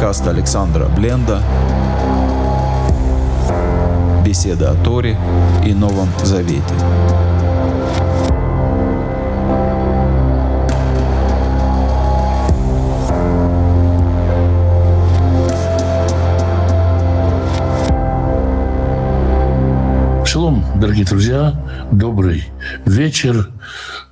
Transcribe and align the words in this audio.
Подкаст 0.00 0.26
Александра 0.28 0.86
Бленда. 0.86 1.42
Беседа 4.24 4.70
о 4.70 4.74
Торе 4.82 5.14
и 5.62 5.74
Новом 5.74 6.08
Завете. 6.24 6.62
Шалом, 20.24 20.64
дорогие 20.76 21.04
друзья, 21.04 21.62
добрый 21.92 22.50
вечер. 22.86 23.50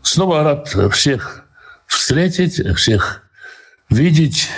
Снова 0.03 0.43
рад 0.43 0.69
всех 0.93 1.45
встретить, 1.87 2.77
всех 2.77 3.23
видеть. 3.89 4.51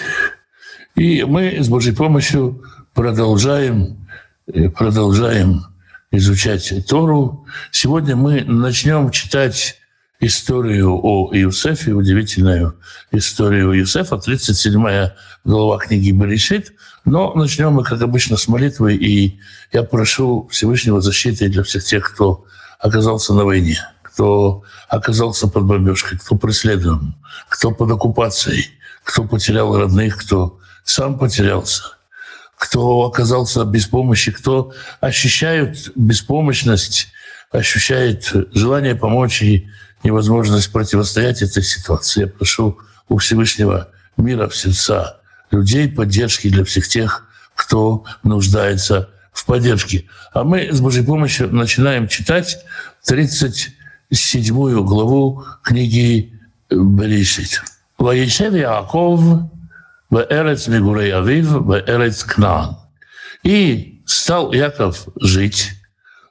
И 1.00 1.24
мы 1.24 1.56
с 1.59 1.68
Божьей 1.70 1.95
помощью 1.95 2.62
продолжаем, 2.92 4.06
э, 4.52 4.68
продолжаем 4.68 5.64
изучать 6.10 6.70
Тору. 6.86 7.46
Сегодня 7.70 8.16
мы 8.16 8.45
начнем 8.45 9.10
читать 9.10 9.77
историю 10.20 11.00
о 11.02 11.30
Иосифе, 11.32 11.92
удивительную 11.92 12.77
историю 13.12 13.72
Иосифа, 13.78 14.18
37 14.18 15.10
глава 15.42 15.78
книги 15.78 16.10
Берешит. 16.10 16.74
Но 17.06 17.32
начнем 17.32 17.72
мы, 17.72 17.82
как 17.82 18.02
обычно, 18.02 18.36
с 18.36 18.46
молитвы, 18.46 18.94
и 18.94 19.41
я 19.72 19.84
прошу 19.84 20.48
Всевышнего 20.52 21.00
защиты 21.00 21.48
для 21.48 21.62
всех 21.62 21.82
тех, 21.82 22.12
кто 22.12 22.44
оказался 22.78 23.32
на 23.32 23.46
войне, 23.46 23.78
кто 24.02 24.64
оказался 24.86 25.48
под 25.48 25.64
бомбежкой, 25.64 26.19
кто 26.19 26.36
преследуем, 26.36 27.14
кто 27.48 27.70
под 27.70 27.91
оккупацией, 27.91 28.66
кто 29.02 29.24
потерял 29.24 29.74
родных, 29.74 30.19
кто 30.19 30.59
сам 30.84 31.19
потерялся, 31.19 31.83
кто 32.56 33.05
оказался 33.05 33.64
без 33.64 33.86
помощи, 33.86 34.33
кто 34.33 34.73
ощущает 35.00 35.92
беспомощность, 35.95 37.09
ощущает 37.50 38.33
желание 38.55 38.95
помочь 38.95 39.42
и 39.42 39.69
невозможность 40.03 40.72
противостоять 40.72 41.42
этой 41.42 41.62
ситуации. 41.62 42.22
Я 42.22 42.27
прошу 42.28 42.78
у 43.09 43.19
Всевышнего 43.19 43.89
мира 44.17 44.48
в 44.48 44.56
сердца 44.56 45.20
людей, 45.50 45.89
поддержки 45.89 46.48
для 46.48 46.64
всех 46.64 46.89
тех, 46.89 47.27
кто 47.55 48.05
нуждается 48.22 49.11
в 49.33 49.44
поддержке. 49.44 50.06
А 50.33 50.44
мы 50.44 50.72
с 50.72 50.81
Божьей 50.81 51.05
помощью 51.05 51.53
начинаем 51.55 52.09
читать 52.09 52.59
37 53.05 54.84
главу 54.84 55.44
книги 55.62 56.39
Берешит. 56.70 57.62
«Ваишев 57.98 58.55
Яаков 58.55 59.20
Эрец 60.11 60.69
Мегурей 60.69 61.12
Авив 61.14 61.53
Эрец 61.86 62.25
Кнаан». 62.25 62.77
И 63.42 64.03
стал 64.06 64.53
Яков 64.53 65.06
жить 65.20 65.70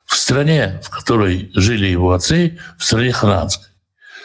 в 0.06 0.16
стране, 0.16 0.82
в 0.84 0.90
которой 0.90 1.52
жили 1.56 1.88
его 1.88 2.12
отцы, 2.12 2.60
в 2.78 2.84
стране 2.84 3.12
Ханаанской. 3.12 3.68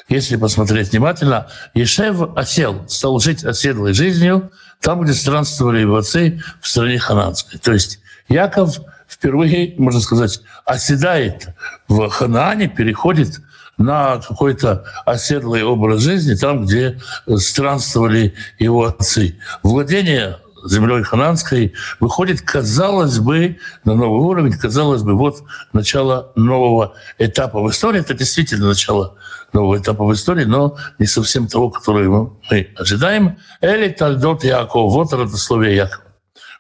Если 0.09 0.37
посмотреть 0.37 0.91
внимательно, 0.93 1.49
Ешев 1.73 2.37
осел, 2.37 2.87
стал 2.89 3.21
жить 3.21 3.45
оседлой 3.45 3.95
жизнью 3.95 4.51
там, 4.81 5.01
где 5.01 5.15
странствовали 5.15 5.81
его 5.81 5.97
отцы 5.97 6.43
в 6.61 6.69
стране 6.69 6.99
Ханаанской. 6.99 7.59
То 7.59 7.73
есть 7.73 8.01
Яков 8.29 8.81
впервые, 9.09 9.75
можно 9.79 10.01
сказать, 10.01 10.41
оседает 10.67 11.49
в 11.89 12.09
Ханаане, 12.09 12.69
переходит 12.69 13.41
на 13.79 14.19
какой-то 14.19 14.85
оседлый 15.05 15.63
образ 15.63 16.01
жизни, 16.01 16.35
там, 16.35 16.65
где 16.65 17.01
странствовали 17.37 18.35
его 18.59 18.85
отцы. 18.85 19.39
Владение 19.63 20.39
землей 20.65 21.03
хананской 21.03 21.75
выходит, 22.01 22.41
казалось 22.41 23.19
бы, 23.19 23.59
на 23.85 23.95
новый 23.95 24.21
уровень, 24.21 24.53
казалось 24.53 25.03
бы, 25.03 25.15
вот 25.15 25.43
начало 25.73 26.33
нового 26.37 26.95
этапа 27.19 27.61
в 27.61 27.71
истории. 27.71 28.01
Это 28.01 28.15
действительно 28.15 28.69
начало 28.69 29.17
нового 29.53 29.79
этапа 29.79 30.05
в 30.05 30.13
истории, 30.13 30.45
но 30.45 30.77
не 30.99 31.07
совсем 31.07 31.47
того, 31.47 31.71
который 31.71 32.09
мы 32.09 32.33
ожидаем. 32.77 33.39
Эли 33.61 33.89
Тальдот 33.89 34.45
Яков, 34.45 34.93
вот 34.93 35.13
родословие 35.13 35.77
Якова. 35.77 36.05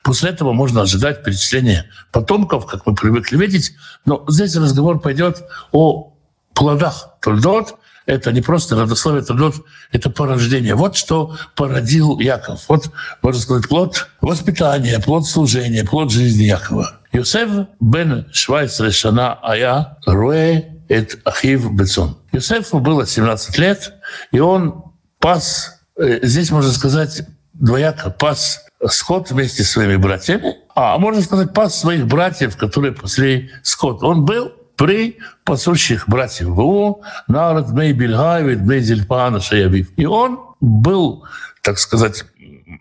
После 0.03 0.31
этого 0.31 0.53
можно 0.53 0.83
ожидать 0.83 1.25
перечисления 1.25 1.87
потомков, 2.13 2.67
как 2.67 2.85
мы 2.87 2.95
привыкли 2.95 3.39
видеть. 3.39 3.73
Но 4.05 4.23
здесь 4.29 4.55
разговор 4.55 5.01
пойдет 5.01 5.43
о 5.73 6.13
плодах 6.53 7.14
Тольдот. 7.25 7.77
Это 8.07 8.33
не 8.33 8.43
просто 8.43 8.77
родословие 8.77 9.23
Тольдот, 9.23 9.55
это 9.91 10.11
порождение. 10.11 10.75
Вот 10.75 10.95
что 10.95 11.37
породил 11.57 12.21
Яков. 12.21 12.65
Вот, 12.69 12.91
можно 13.23 13.41
сказать, 13.41 13.69
плод 13.69 14.09
воспитания, 14.21 15.01
плод 15.01 15.27
служения, 15.27 15.85
плод 15.85 16.13
жизни 16.13 16.45
Якова. 16.45 17.01
Йосеф 17.13 17.69
бен 17.81 18.27
Швайц 18.33 18.79
Решана 18.81 19.39
Ая 19.43 19.97
Руэ 20.05 20.65
Эт 20.89 21.19
Ахив 21.25 21.73
Бецон. 21.73 22.19
Йосефу 22.33 22.81
было 22.81 23.07
17 23.07 23.57
лет, 23.59 23.95
и 24.33 24.41
он 24.41 24.85
пас, 25.19 25.81
э, 25.97 26.19
здесь 26.23 26.51
можно 26.51 26.73
сказать, 26.73 27.23
двояко 27.55 28.11
пас 28.11 28.67
скот 28.87 29.31
вместе 29.31 29.63
с 29.63 29.71
своими 29.71 29.97
братьями, 29.97 30.57
а 30.75 30.99
можно 30.99 31.23
сказать, 31.23 31.55
пас 31.55 31.79
своих 31.79 32.07
братьев, 32.07 32.57
которые 32.57 32.93
пасли 32.93 33.51
скот. 33.63 34.03
Он 34.03 34.25
был 34.25 34.53
при 34.77 35.19
пасущих 35.45 36.09
братьев 36.09 36.49
ВУ, 36.49 37.03
народ 37.29 37.71
Мей 37.71 37.93
Бельгаевит, 37.93 38.61
Мей 38.61 38.81
Зельпана 38.81 39.41
Шаявив. 39.41 39.91
И 39.97 40.07
он 40.07 40.41
был, 40.61 41.25
так 41.63 41.79
сказать, 41.79 42.25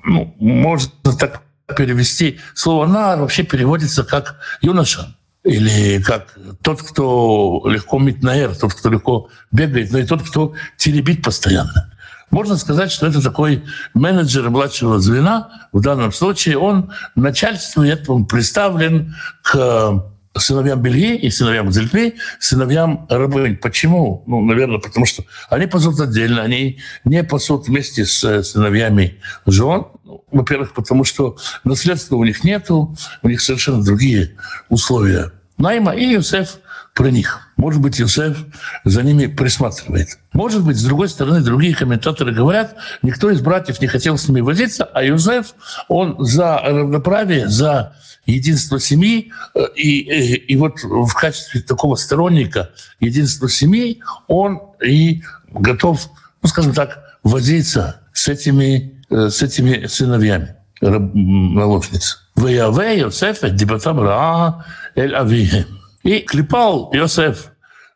ну, 0.04 0.36
можно 0.40 0.92
так 1.18 1.42
перевести, 1.76 2.40
слово 2.54 2.86
«нар» 2.86 3.20
вообще 3.20 3.44
переводится 3.44 4.04
как 4.04 4.38
«юноша» 4.62 5.16
или 5.44 6.02
как 6.02 6.38
тот, 6.62 6.81
кто 6.81 7.64
легко 7.66 8.00
метнаэр, 8.00 8.56
тот, 8.56 8.74
кто 8.74 8.90
легко 8.90 9.30
бегает, 9.52 9.92
но 9.92 10.00
и 10.00 10.06
тот, 10.06 10.24
кто 10.24 10.54
теребит 10.78 11.24
постоянно. 11.24 11.94
Можно 12.31 12.58
сказать, 12.58 12.92
что 12.92 13.06
это 13.06 13.22
такой 13.22 13.64
менеджер 13.94 14.50
младшего 14.50 15.00
звена. 15.00 15.68
В 15.72 15.81
данном 15.81 16.12
случае 16.12 16.58
он 16.58 16.92
начальствует, 17.16 18.10
он 18.10 18.25
представлен 18.25 19.16
к 19.44 20.04
сыновьям 20.38 20.81
Бельги 20.81 21.16
и 21.16 21.29
сыновьям 21.29 21.71
Зельпи, 21.71 22.16
сыновьям 22.39 23.05
рабынь. 23.09 23.57
Почему? 23.57 24.23
Ну, 24.27 24.41
наверное, 24.41 24.79
потому 24.79 25.05
что 25.05 25.23
они 25.49 25.67
пасут 25.67 25.99
отдельно, 25.99 26.41
они 26.41 26.79
не 27.05 27.23
пасут 27.23 27.67
вместе 27.67 28.05
с 28.05 28.44
сыновьями 28.44 29.19
жен. 29.45 29.85
Ну, 30.03 30.23
во-первых, 30.31 30.73
потому 30.73 31.03
что 31.03 31.38
наследства 31.63 32.16
у 32.16 32.23
них 32.23 32.44
нету, 32.44 32.95
у 33.21 33.29
них 33.29 33.41
совершенно 33.41 33.83
другие 33.83 34.35
условия 34.69 35.31
найма, 35.57 35.91
и 35.95 36.05
Юсеф 36.05 36.57
про 36.94 37.09
них. 37.09 37.48
Может 37.58 37.81
быть, 37.81 37.98
Юсеф 38.00 38.38
за 38.84 39.02
ними 39.04 39.26
присматривает. 39.26 40.20
Может 40.31 40.64
быть, 40.64 40.78
с 40.78 40.84
другой 40.84 41.09
стороны, 41.09 41.42
другие 41.42 41.76
комментаторы 41.76 42.34
говорят, 42.34 42.76
никто 43.02 43.31
из 43.31 43.42
братьев 43.42 43.81
не 43.81 43.88
хотел 43.88 44.18
с 44.18 44.28
ними 44.28 44.42
возиться, 44.42 44.84
а 44.84 45.04
Юсеф, 45.04 45.56
он 45.88 46.24
за 46.24 46.59
равноправие, 46.59 47.48
за 47.48 47.96
единство 48.26 48.80
семьи, 48.80 49.31
э, 49.56 49.66
и, 49.76 50.00
и, 50.00 50.36
и 50.36 50.56
вот 50.56 50.84
в 50.84 51.14
качестве 51.14 51.62
такого 51.62 51.96
сторонника 51.96 52.70
единства 53.00 53.50
семьи 53.50 54.02
он 54.28 54.62
и 54.86 55.24
готов, 55.52 56.10
ну, 56.42 56.50
скажем 56.50 56.74
так, 56.74 57.00
возиться 57.24 58.02
с 58.14 58.28
этими, 58.28 59.04
э, 59.10 59.30
с 59.30 59.42
этими 59.42 59.88
сыновьями 59.88 60.56
наложниц. 60.81 62.20
«Ваяве 62.36 63.00
Йосеф 63.00 63.42
дебатам 63.42 64.00
раа 64.00 64.66
эль 64.96 65.16
авихем». 65.16 65.82
И 66.03 66.19
клепал 66.19 66.91
Йосеф 66.94 67.52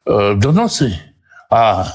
э, 0.06 0.34
доносы 0.36 1.00
о 1.50 1.86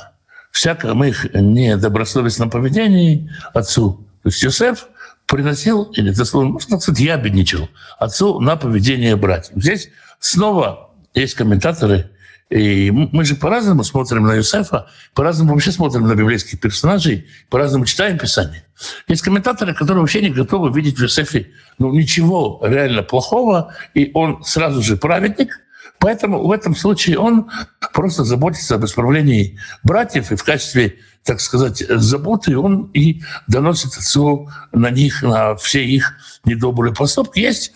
всяком 0.51 1.03
их 1.05 1.33
недобросовестном 1.35 2.51
поведении 2.51 3.31
отцу. 3.55 4.07
То 4.23 4.29
есть 4.29 4.43
Йосеф 4.43 4.87
приносил, 5.27 5.85
или 5.95 6.11
дословно, 6.11 6.51
можно 6.51 6.79
сказать, 6.79 7.01
ябедничал 7.01 7.69
отцу 7.99 8.39
на 8.41 8.57
поведение 8.57 9.17
братьев. 9.17 9.57
Здесь 9.57 9.89
снова 10.21 10.91
есть 11.15 11.35
комментаторы, 11.35 12.11
и 12.51 12.91
мы 12.91 13.25
же 13.25 13.35
по-разному 13.35 13.83
смотрим 13.83 14.25
на 14.25 14.35
Юсефа, 14.35 14.91
по-разному 15.15 15.55
вообще 15.55 15.73
смотрим 15.73 16.07
на 16.07 16.15
библейских 16.15 16.61
персонажей, 16.61 17.27
по-разному 17.49 17.87
читаем 17.87 18.19
Писание. 18.19 18.63
Есть 19.09 19.23
комментаторы, 19.23 19.73
которые 19.73 20.01
вообще 20.01 20.21
не 20.21 20.29
готовы 20.29 20.71
видеть 20.71 20.99
в 20.99 21.03
Юсефе 21.03 21.51
ну, 21.79 21.95
ничего 21.95 22.61
реально 22.63 23.03
плохого, 23.03 23.75
и 23.95 24.11
он 24.13 24.45
сразу 24.45 24.83
же 24.83 24.99
праведник, 24.99 25.62
Поэтому 26.03 26.45
в 26.45 26.51
этом 26.51 26.75
случае 26.75 27.19
он 27.19 27.49
просто 27.95 28.25
заботится 28.25 28.75
об 28.75 28.85
исправлении 28.85 29.57
братьев, 29.85 30.33
и 30.33 30.37
в 30.37 30.43
качестве 30.43 30.99
так 31.25 31.41
сказать, 31.41 31.79
заботы, 31.89 32.59
он 32.59 32.91
и 32.95 33.23
доносит 33.47 33.97
отцу 33.97 34.51
на 34.73 34.91
них, 34.91 35.23
на 35.23 35.55
все 35.55 35.85
их 35.85 36.15
недобрые 36.45 36.93
поступки. 36.93 37.39
Есть 37.39 37.75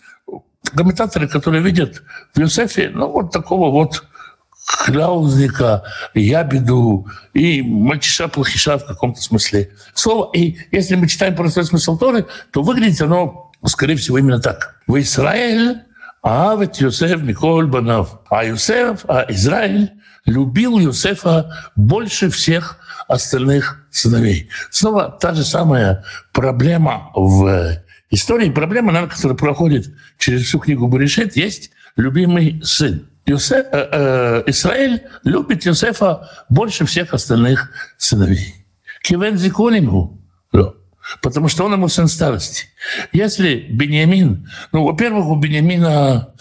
комментаторы, 0.75 1.29
которые 1.29 1.63
видят 1.63 2.03
в 2.35 2.41
Юсефе, 2.41 2.91
ну, 2.93 3.09
вот 3.09 3.31
такого 3.31 3.71
вот 3.71 4.03
кляузника, 4.85 5.85
ябеду 6.13 7.07
и 7.35 7.63
мальчиша-плохиша 7.63 8.79
в 8.79 8.87
каком-то 8.87 9.23
смысле 9.23 9.71
слова. 9.95 10.29
И 10.35 10.57
если 10.73 10.97
мы 10.97 11.07
читаем 11.07 11.37
простой 11.37 11.65
смысл 11.65 11.97
Торы, 11.97 12.27
то 12.51 12.63
выглядит 12.63 13.01
оно 13.01 13.53
скорее 13.65 13.95
всего, 13.95 14.19
именно 14.19 14.41
так. 14.41 14.81
В 14.89 14.99
Израиль 15.01 15.86
Аавет 16.27 16.81
Юсеф 16.81 17.23
Миколь 17.23 17.67
Банав. 17.67 18.19
А 18.29 18.45
Юсеф, 18.45 19.05
а 19.07 19.27
Израиль 19.29 19.93
любил 20.25 20.77
Юсефа 20.77 21.55
больше 21.77 22.31
всех 22.31 22.79
остальных 23.07 23.87
сыновей. 23.93 24.49
Снова 24.71 25.17
та 25.21 25.35
же 25.35 25.45
самая 25.45 26.03
проблема 26.33 27.13
в 27.15 27.81
истории. 28.11 28.51
Проблема, 28.51 28.91
наверное, 28.91 29.15
которая 29.15 29.39
проходит 29.39 29.95
через 30.19 30.43
всю 30.43 30.59
книгу 30.59 30.89
Баришет, 30.89 31.37
есть 31.37 31.71
любимый 31.97 32.61
сын. 32.65 33.09
Юсеф, 33.25 33.65
э, 33.71 33.89
э, 33.93 34.43
Израиль 34.47 35.03
любит 35.23 35.65
Юсефа 35.65 36.29
больше 36.49 36.87
всех 36.87 37.15
остальных 37.15 37.71
сыновей. 37.99 38.67
Кивен 39.01 39.39
зикониму 39.39 40.21
потому 41.23 41.49
что 41.49 41.65
он 41.65 41.73
ему 41.73 41.89
сын 41.89 42.09
старости. 42.09 42.67
Если 43.13 43.67
Бениамин... 43.71 44.49
Ну, 44.73 44.85
во-первых, 44.85 45.27
у 45.27 45.37
Бениамина... 45.37 46.35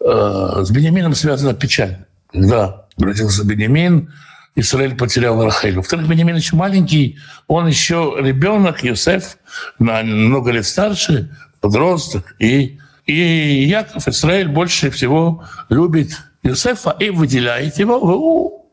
Э, 0.00 0.62
с 0.62 0.70
Бениамином 0.70 1.14
связана 1.14 1.54
печаль. 1.54 2.06
Когда 2.32 2.86
родился 2.98 3.44
Бениамин, 3.44 4.12
Израиль 4.54 4.94
потерял 4.96 5.42
Рахель. 5.42 5.76
Во-вторых, 5.76 6.08
Бениамин 6.08 6.36
еще 6.36 6.56
маленький, 6.56 7.18
он 7.46 7.66
еще 7.66 8.14
ребенок, 8.18 8.84
Юсеф, 8.84 9.38
на 9.78 10.02
много 10.02 10.50
лет 10.50 10.66
старше, 10.66 11.30
подросток. 11.60 12.34
И, 12.38 12.78
и 13.06 13.64
Яков, 13.64 14.08
Израиль 14.08 14.48
больше 14.48 14.90
всего 14.90 15.44
любит 15.70 16.18
Юсефа 16.42 16.94
и 16.98 17.10
выделяет 17.10 17.78
его. 17.78 18.68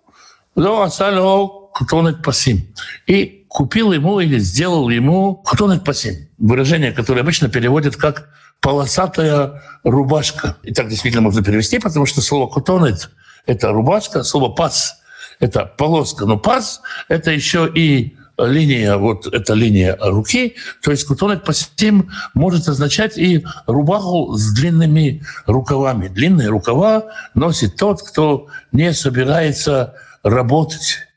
И 3.08 3.39
купил 3.50 3.92
ему 3.92 4.22
или 4.22 4.40
сделал 4.40 4.88
ему 4.90 5.36
кутонет 5.36 5.84
пасим. 5.84 6.30
Выражение, 6.38 6.94
которое 6.94 7.22
обычно 7.22 7.50
переводят 7.50 7.98
как 7.98 8.30
полосатая 8.62 9.62
рубашка. 9.84 10.56
И 10.64 10.74
так 10.74 10.88
действительно 10.88 11.24
можно 11.24 11.44
перевести, 11.44 11.80
потому 11.80 12.06
что 12.06 12.22
слово 12.22 12.48
кутонет– 12.48 13.10
это 13.46 13.72
рубашка, 13.72 14.24
слово 14.24 14.50
пас– 14.50 15.02
это 15.40 15.66
полоска. 15.66 16.26
Но 16.26 16.38
пас– 16.38 16.82
это 17.10 17.32
еще 17.32 17.70
и 17.74 18.16
линия, 18.38 18.98
вот 18.98 19.28
эта 19.28 19.54
линия 19.54 19.98
руки, 20.00 20.56
то 20.82 20.92
есть 20.92 21.06
кутонет 21.06 21.44
пасим 21.44 22.12
может 22.34 22.70
означать 22.70 23.18
и 23.18 23.46
рубаху 23.66 24.36
с 24.36 24.54
длинными 24.54 25.24
рукавами. 25.46 26.08
Длинные 26.08 26.50
рукава 26.50 27.06
носит 27.34 27.76
тот, 27.76 28.02
кто 28.02 28.48
не 28.72 28.94
собирается 28.94 29.96
работать 30.24 31.09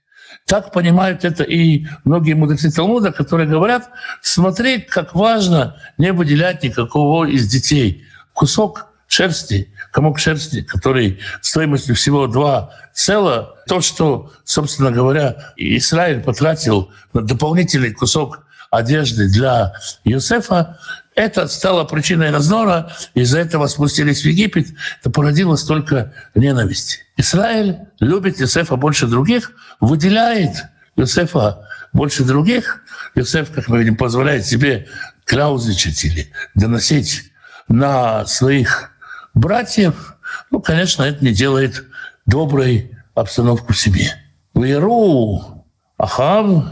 так 0.46 0.72
понимают 0.72 1.24
это 1.24 1.44
и 1.44 1.86
многие 2.04 2.34
мудрецы 2.34 2.70
Талмуда, 2.70 3.12
которые 3.12 3.48
говорят, 3.48 3.88
смотри, 4.20 4.80
как 4.80 5.14
важно 5.14 5.76
не 5.98 6.12
выделять 6.12 6.62
никакого 6.62 7.24
из 7.24 7.48
детей. 7.48 8.04
Кусок 8.32 8.86
шерсти, 9.06 9.72
комок 9.92 10.18
шерсти, 10.18 10.62
который 10.62 11.20
стоимостью 11.40 11.94
всего 11.94 12.26
два 12.26 12.70
цела, 12.94 13.56
то, 13.66 13.80
что, 13.80 14.32
собственно 14.44 14.90
говоря, 14.90 15.52
Израиль 15.56 16.20
потратил 16.20 16.90
на 17.12 17.22
дополнительный 17.22 17.92
кусок 17.92 18.44
одежды 18.70 19.28
для 19.28 19.74
Юсефа, 20.04 20.78
это 21.14 21.46
стало 21.48 21.84
причиной 21.84 22.30
раздора, 22.30 22.92
из-за 23.14 23.40
этого 23.40 23.66
спустились 23.66 24.22
в 24.22 24.26
Египет, 24.26 24.68
это 25.00 25.10
породило 25.10 25.56
столько 25.56 26.12
ненависти. 26.34 27.00
Израиль 27.16 27.76
любит 28.00 28.40
Иосифа 28.40 28.76
больше 28.76 29.06
других, 29.06 29.52
выделяет 29.80 30.64
Иосифа 30.96 31.68
больше 31.92 32.24
других. 32.24 32.82
Иосиф, 33.14 33.50
как 33.52 33.68
мы 33.68 33.78
видим, 33.78 33.96
позволяет 33.96 34.46
себе 34.46 34.88
кляузничать 35.24 36.02
или 36.04 36.32
доносить 36.54 37.30
на 37.68 38.24
своих 38.26 38.92
братьев. 39.34 40.16
Ну, 40.50 40.60
конечно, 40.60 41.02
это 41.02 41.24
не 41.24 41.32
делает 41.32 41.84
доброй 42.26 42.96
обстановку 43.14 43.72
в 43.72 43.78
семье. 43.78 44.14
Веру 44.54 45.66
Ахав, 45.98 46.64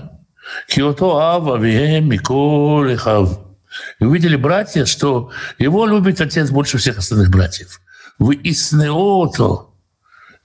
Киото 0.69 1.35
Ав, 1.35 1.49
Авием, 1.49 2.09
Микол, 2.09 2.97
Хав. 2.97 3.50
И 3.99 4.05
увидели 4.05 4.37
братья, 4.37 4.85
что 4.85 5.31
его 5.59 5.87
любит 5.87 6.21
отец 6.21 6.51
больше 6.51 6.79
всех 6.79 6.99
остальных 6.99 7.31
братьев. 7.31 7.81
Вы 8.19 8.39
иснеото, 8.43 9.71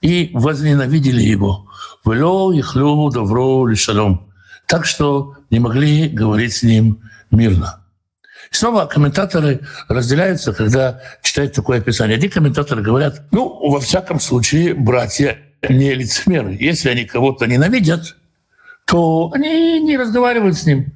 и 0.00 0.30
возненавидели 0.34 1.22
его. 1.22 1.66
Вло 2.04 2.52
ихлю 2.52 3.10
добро 3.10 3.74
шалом. 3.74 4.32
Так 4.66 4.84
что 4.84 5.34
не 5.50 5.58
могли 5.58 6.08
говорить 6.08 6.54
с 6.54 6.62
ним 6.62 7.02
мирно. 7.30 7.84
И 8.50 8.54
снова 8.54 8.86
комментаторы 8.86 9.60
разделяются, 9.88 10.52
когда 10.52 11.00
читают 11.22 11.54
такое 11.54 11.78
описание. 11.78 12.16
Одни 12.16 12.28
комментаторы 12.28 12.82
говорят, 12.82 13.22
ну, 13.32 13.68
во 13.68 13.80
всяком 13.80 14.20
случае, 14.20 14.74
братья 14.74 15.38
не 15.68 15.94
лицемеры. 15.94 16.56
Если 16.58 16.88
они 16.88 17.04
кого-то 17.04 17.46
ненавидят, 17.46 18.16
то 18.86 19.30
они 19.34 19.80
не 19.80 19.96
разговаривают 19.96 20.56
с 20.56 20.66
ним. 20.66 20.92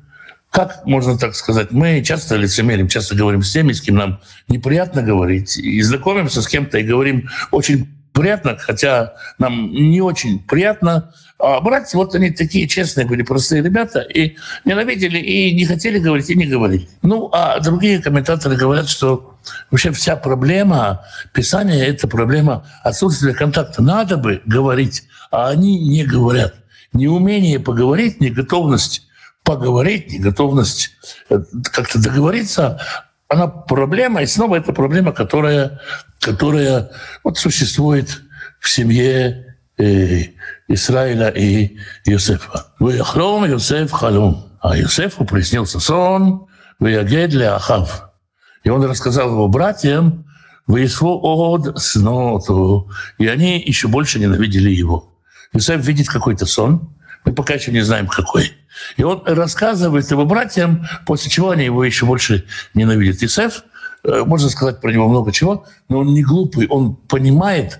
Как 0.50 0.85
можно 0.85 1.17
так 1.17 1.37
сказать? 1.37 1.70
Мы 1.70 2.02
часто 2.02 2.37
лицемерим, 2.37 2.88
часто 2.88 3.14
говорим 3.14 3.43
с 3.43 3.52
теми, 3.52 3.73
с 3.73 3.81
кем 3.81 3.94
нам 3.94 4.20
неприятно 4.49 5.02
говорить, 5.02 5.56
и 5.56 5.81
знакомимся 5.81 6.43
с 6.43 6.49
кем-то 6.49 6.79
и 6.79 6.82
говорим 6.82 7.29
очень 7.52 7.88
приятно, 8.12 8.56
хотя 8.58 9.14
нам 9.38 9.73
не 9.73 10.00
очень 10.00 10.41
приятно. 10.41 11.12
А 11.38 11.61
братья, 11.61 11.97
вот 11.97 12.17
они 12.17 12.31
такие 12.31 12.67
честные 12.67 13.06
были, 13.06 13.23
простые 13.23 13.62
ребята, 13.62 14.00
и 14.00 14.37
ненавидели, 14.64 15.19
и 15.19 15.55
не 15.55 15.64
хотели 15.64 16.00
говорить, 16.00 16.29
и 16.31 16.35
не 16.35 16.47
говорили. 16.47 16.88
Ну, 17.02 17.31
а 17.32 17.61
другие 17.61 18.00
комментаторы 18.00 18.56
говорят, 18.56 18.88
что 18.88 19.38
вообще 19.70 19.93
вся 19.93 20.17
проблема 20.17 21.05
Писания— 21.32 21.85
это 21.87 22.08
проблема 22.08 22.67
отсутствия 22.82 23.35
контакта. 23.35 23.82
Надо 23.82 24.17
бы 24.17 24.43
говорить, 24.44 25.05
а 25.31 25.49
они 25.49 25.79
не 25.79 26.05
говорят. 26.05 26.56
Неумение 26.93 27.61
поговорить, 27.61 28.20
неготовность 28.20 29.06
поговорить, 29.50 30.12
неготовность 30.12 30.93
э, 31.29 31.43
как-то 31.73 32.00
договориться, 32.00 32.81
она 33.26 33.49
проблема, 33.49 34.23
и 34.23 34.26
снова 34.26 34.55
это 34.55 34.73
проблема, 34.73 35.11
которая, 35.12 35.81
которая 36.20 36.91
вот 37.25 37.37
существует 37.37 38.23
в 38.61 38.69
семье 38.69 39.56
э, 39.76 40.23
Израиля 40.69 41.31
и 41.31 41.79
Иосифа. 42.05 42.67
«Ваяхлом 42.79 43.44
Иосиф 43.47 43.91
халум». 43.91 44.52
А 44.61 44.79
Иосифу 44.79 45.25
приснился 45.25 45.81
сон, 45.81 46.47
«Ваягед 46.79 47.33
ле 47.33 47.49
Ахав». 47.49 48.11
И 48.62 48.71
он 48.71 48.85
рассказал 48.85 49.30
его 49.30 49.49
братьям, 49.49 50.26
«Ваисву 50.69 51.19
од 51.23 51.76
сноту». 51.80 52.88
И 53.19 53.26
они 53.26 53.61
еще 53.61 53.88
больше 53.88 54.21
ненавидели 54.21 54.71
его. 54.71 55.19
Иосиф 55.52 55.85
видит 55.85 56.09
какой-то 56.09 56.47
сон, 56.47 56.95
мы 57.25 57.33
пока 57.33 57.54
еще 57.54 57.73
не 57.73 57.80
знаем, 57.80 58.07
какой. 58.07 58.52
И 58.98 59.03
он 59.03 59.24
рассказывает 59.25 60.10
его 60.12 60.25
братьям, 60.25 60.86
после 61.05 61.29
чего 61.32 61.51
они 61.51 61.65
его 61.65 61.84
еще 61.84 62.05
больше 62.05 62.46
ненавидят. 62.74 63.24
Исеф, 63.24 63.63
э, 64.03 64.24
можно 64.25 64.50
сказать 64.50 64.82
про 64.82 64.91
него 64.91 65.08
много 65.08 65.32
чего, 65.32 65.65
но 65.89 66.00
он 66.00 66.13
не 66.13 66.24
глупый, 66.24 66.67
он 66.67 66.96
понимает, 66.96 67.79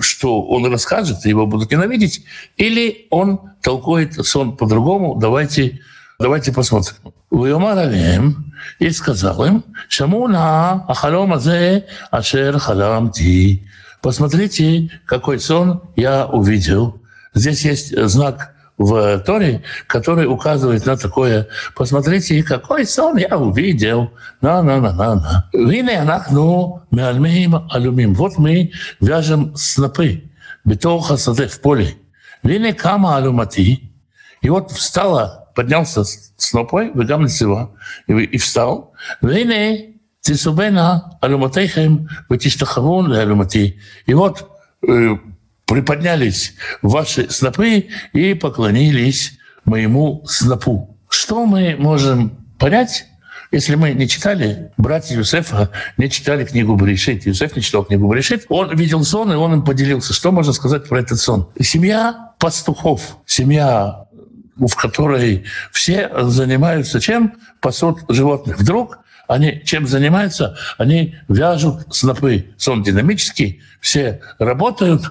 что 0.00 0.42
он 0.42 0.66
расскажет, 0.72 1.26
и 1.26 1.28
его 1.28 1.46
будут 1.46 1.70
ненавидеть, 1.70 2.24
или 2.56 3.06
он 3.10 3.40
толкует 3.60 4.14
сон 4.26 4.56
по-другому. 4.56 5.16
Давайте, 5.20 5.80
давайте 6.18 6.52
посмотрим. 6.52 6.96
ויאמר 7.32 7.78
עליהם, 7.78 8.34
и 8.80 8.90
сказал 8.90 9.44
им, 9.44 9.60
שמעו 9.88 10.28
נא 10.28 10.74
החלום 10.88 11.32
הזה 11.32 11.78
אשר 12.10 12.58
חלמתי. 12.58 13.62
Посмотрите, 14.02 14.90
какой 15.06 15.38
сон 15.38 15.80
я 15.94 16.26
увидел. 16.26 17.00
Здесь 17.34 17.64
есть 17.64 18.08
знак 18.08 18.52
в 18.77 19.19
Торе, 19.19 19.63
который 19.87 20.27
указывает 20.27 20.85
на 20.85 20.97
такое. 20.97 21.47
Посмотрите, 21.75 22.43
какой 22.43 22.85
сон 22.85 23.17
я 23.17 23.37
увидел. 23.37 24.11
На-на-на-на-на. 24.41 25.49
Вине 25.53 25.99
анахну 26.01 26.83
меальмеем 26.91 27.67
алюмим. 27.71 28.13
Вот 28.13 28.37
мы 28.37 28.71
вяжем 28.99 29.55
снопы 29.55 30.23
бетоха 30.63 31.17
саде 31.17 31.47
в 31.47 31.59
поле. 31.61 31.95
Вине 32.43 32.73
кама 32.73 33.17
алюмати. 33.17 33.91
И 34.41 34.49
вот 34.49 34.71
встала, 34.71 35.49
поднялся 35.55 36.03
снопой, 36.37 36.91
выгам 36.91 37.23
лицева, 37.23 37.71
и, 38.05 38.37
встал. 38.37 38.93
Вине 39.21 39.95
тисубена 40.21 41.17
алюматейхем, 41.21 42.07
ватиштахавун 42.29 43.11
алюмати. 43.11 43.79
И 44.05 44.13
вот 44.13 44.47
приподнялись 45.67 46.53
ваши 46.81 47.29
снопы 47.29 47.89
и 48.13 48.33
поклонились 48.33 49.37
моему 49.65 50.23
снопу. 50.25 50.97
Что 51.09 51.45
мы 51.45 51.75
можем 51.77 52.37
понять, 52.57 53.05
если 53.51 53.75
мы 53.75 53.91
не 53.91 54.07
читали, 54.07 54.71
братья 54.77 55.15
Юсефа 55.15 55.69
не 55.97 56.09
читали 56.09 56.45
книгу 56.45 56.75
Баришит, 56.75 57.25
Юсеф 57.25 57.55
не 57.55 57.61
читал 57.61 57.83
книгу 57.83 58.07
Баришит, 58.07 58.45
он 58.49 58.75
видел 58.75 59.03
сон, 59.03 59.31
и 59.31 59.35
он 59.35 59.53
им 59.53 59.63
поделился. 59.63 60.13
Что 60.13 60.31
можно 60.31 60.53
сказать 60.53 60.87
про 60.87 60.99
этот 60.99 61.19
сон? 61.19 61.49
Семья 61.59 62.31
пастухов, 62.39 63.17
семья, 63.25 64.05
в 64.57 64.75
которой 64.75 65.45
все 65.71 66.09
занимаются 66.23 66.99
чем? 66.99 67.35
Пасут 67.61 67.99
животных. 68.09 68.59
Вдруг 68.59 68.99
они 69.27 69.61
чем 69.65 69.87
занимаются? 69.87 70.57
Они 70.77 71.15
вяжут 71.27 71.93
снопы. 71.93 72.53
Сон 72.57 72.83
динамический, 72.83 73.61
все 73.81 74.21
работают, 74.39 75.03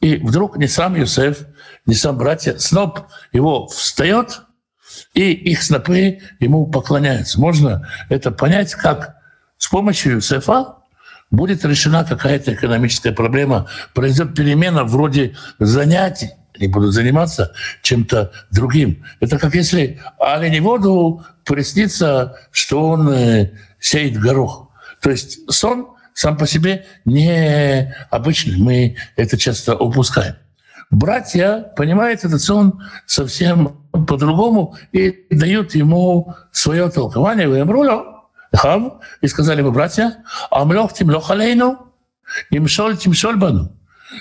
и 0.00 0.16
вдруг 0.16 0.56
не 0.56 0.66
сам 0.66 0.96
Юсеф, 0.96 1.46
не 1.86 1.94
сам 1.94 2.16
братья, 2.16 2.56
сноп 2.58 3.00
его 3.32 3.66
встает, 3.66 4.42
и 5.14 5.32
их 5.32 5.62
снопы 5.62 6.20
ему 6.40 6.66
поклоняются. 6.66 7.40
Можно 7.40 7.88
это 8.08 8.30
понять, 8.30 8.74
как 8.74 9.16
с 9.58 9.68
помощью 9.68 10.14
Юсефа 10.14 10.76
будет 11.30 11.64
решена 11.64 12.04
какая-то 12.04 12.54
экономическая 12.54 13.12
проблема, 13.12 13.68
произойдет 13.94 14.34
перемена 14.34 14.84
вроде 14.84 15.36
занятий, 15.58 16.30
они 16.56 16.68
будут 16.68 16.92
заниматься 16.92 17.52
чем-то 17.82 18.32
другим. 18.50 19.04
Это 19.20 19.38
как 19.38 19.54
если 19.54 20.00
оленеводу 20.18 21.24
приснится, 21.44 22.36
что 22.50 22.88
он 22.88 23.08
э, 23.10 23.52
сеет 23.78 24.18
горох. 24.18 24.70
То 25.00 25.10
есть 25.10 25.50
сон 25.50 25.88
сам 26.14 26.36
по 26.36 26.46
себе 26.46 26.86
не 27.04 27.94
обычный. 28.10 28.58
Мы 28.58 28.96
это 29.16 29.38
часто 29.38 29.76
упускаем. 29.76 30.36
Братья 30.90 31.72
понимают 31.76 32.24
этот 32.24 32.42
сон 32.42 32.82
совсем 33.06 33.86
по-другому 33.92 34.76
и 34.92 35.26
дают 35.30 35.74
ему 35.74 36.34
свое 36.52 36.90
толкование. 36.90 37.48
Вы 37.48 37.58
Хав, 38.52 38.94
и 39.20 39.28
сказали 39.28 39.62
бы, 39.62 39.70
братья, 39.70 40.24
Амлох 40.50 40.92
тимлох 40.92 41.30
алейну, 41.30 41.92
имшоль 42.50 42.96
тимшоль 42.96 43.36
бану. 43.36 43.76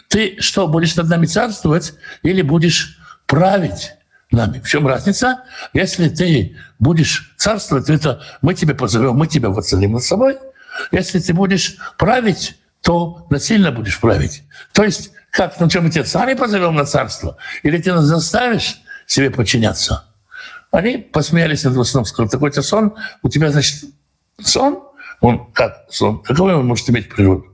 Ты 0.08 0.40
что, 0.40 0.68
будешь 0.68 0.96
над 0.96 1.10
нами 1.10 1.26
царствовать 1.26 1.96
или 2.22 2.44
будешь 2.44 3.00
править 3.26 3.94
нами? 4.30 4.60
В 4.60 4.68
чем 4.68 4.88
разница? 4.88 5.46
Если 5.74 6.10
ты 6.10 6.56
будешь 6.78 7.34
царствовать, 7.38 7.88
то 7.88 7.94
это 7.94 8.22
мы 8.44 8.54
тебя 8.54 8.76
позовем, 8.76 9.16
мы 9.16 9.26
тебя 9.26 9.50
воцарим 9.50 9.94
над 9.94 10.04
собой. 10.04 10.38
Если 10.92 11.20
ты 11.20 11.34
будешь 11.34 11.78
править, 11.98 12.56
то 12.82 13.28
насильно 13.30 13.72
будешь 13.72 14.00
править. 14.00 14.44
То 14.74 14.84
есть, 14.84 15.12
как, 15.32 15.60
ну 15.60 15.70
что, 15.70 15.82
мы 15.82 15.90
тебя 15.90 16.06
сами 16.06 16.34
позовем 16.34 16.76
на 16.76 16.86
царство? 16.86 17.38
Или 17.64 17.78
ты 17.78 17.94
нас 17.94 18.06
заставишь 18.06 18.82
себе 19.06 19.30
подчиняться? 19.30 20.06
Они 20.72 20.98
посмеялись 20.98 21.64
над 21.64 21.88
сном, 21.88 22.06
сказали, 22.06 22.30
такой 22.30 22.52
то 22.52 22.62
сон, 22.62 22.96
у 23.24 23.30
тебя, 23.30 23.52
значит, 23.52 23.86
сон, 24.42 24.84
он 25.20 25.52
как 25.52 25.86
сон, 25.90 26.22
какой 26.22 26.54
он 26.54 26.68
может 26.68 26.90
иметь 26.90 27.10
природу? 27.10 27.46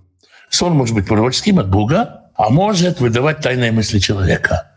Сон 0.50 0.74
может 0.74 0.96
быть 0.96 1.08
пророческим 1.08 1.60
от 1.60 1.70
Бога, 1.70 2.30
а 2.36 2.50
может 2.50 3.00
выдавать 3.00 3.40
тайные 3.40 3.72
мысли 3.72 4.00
человека. 4.00 4.72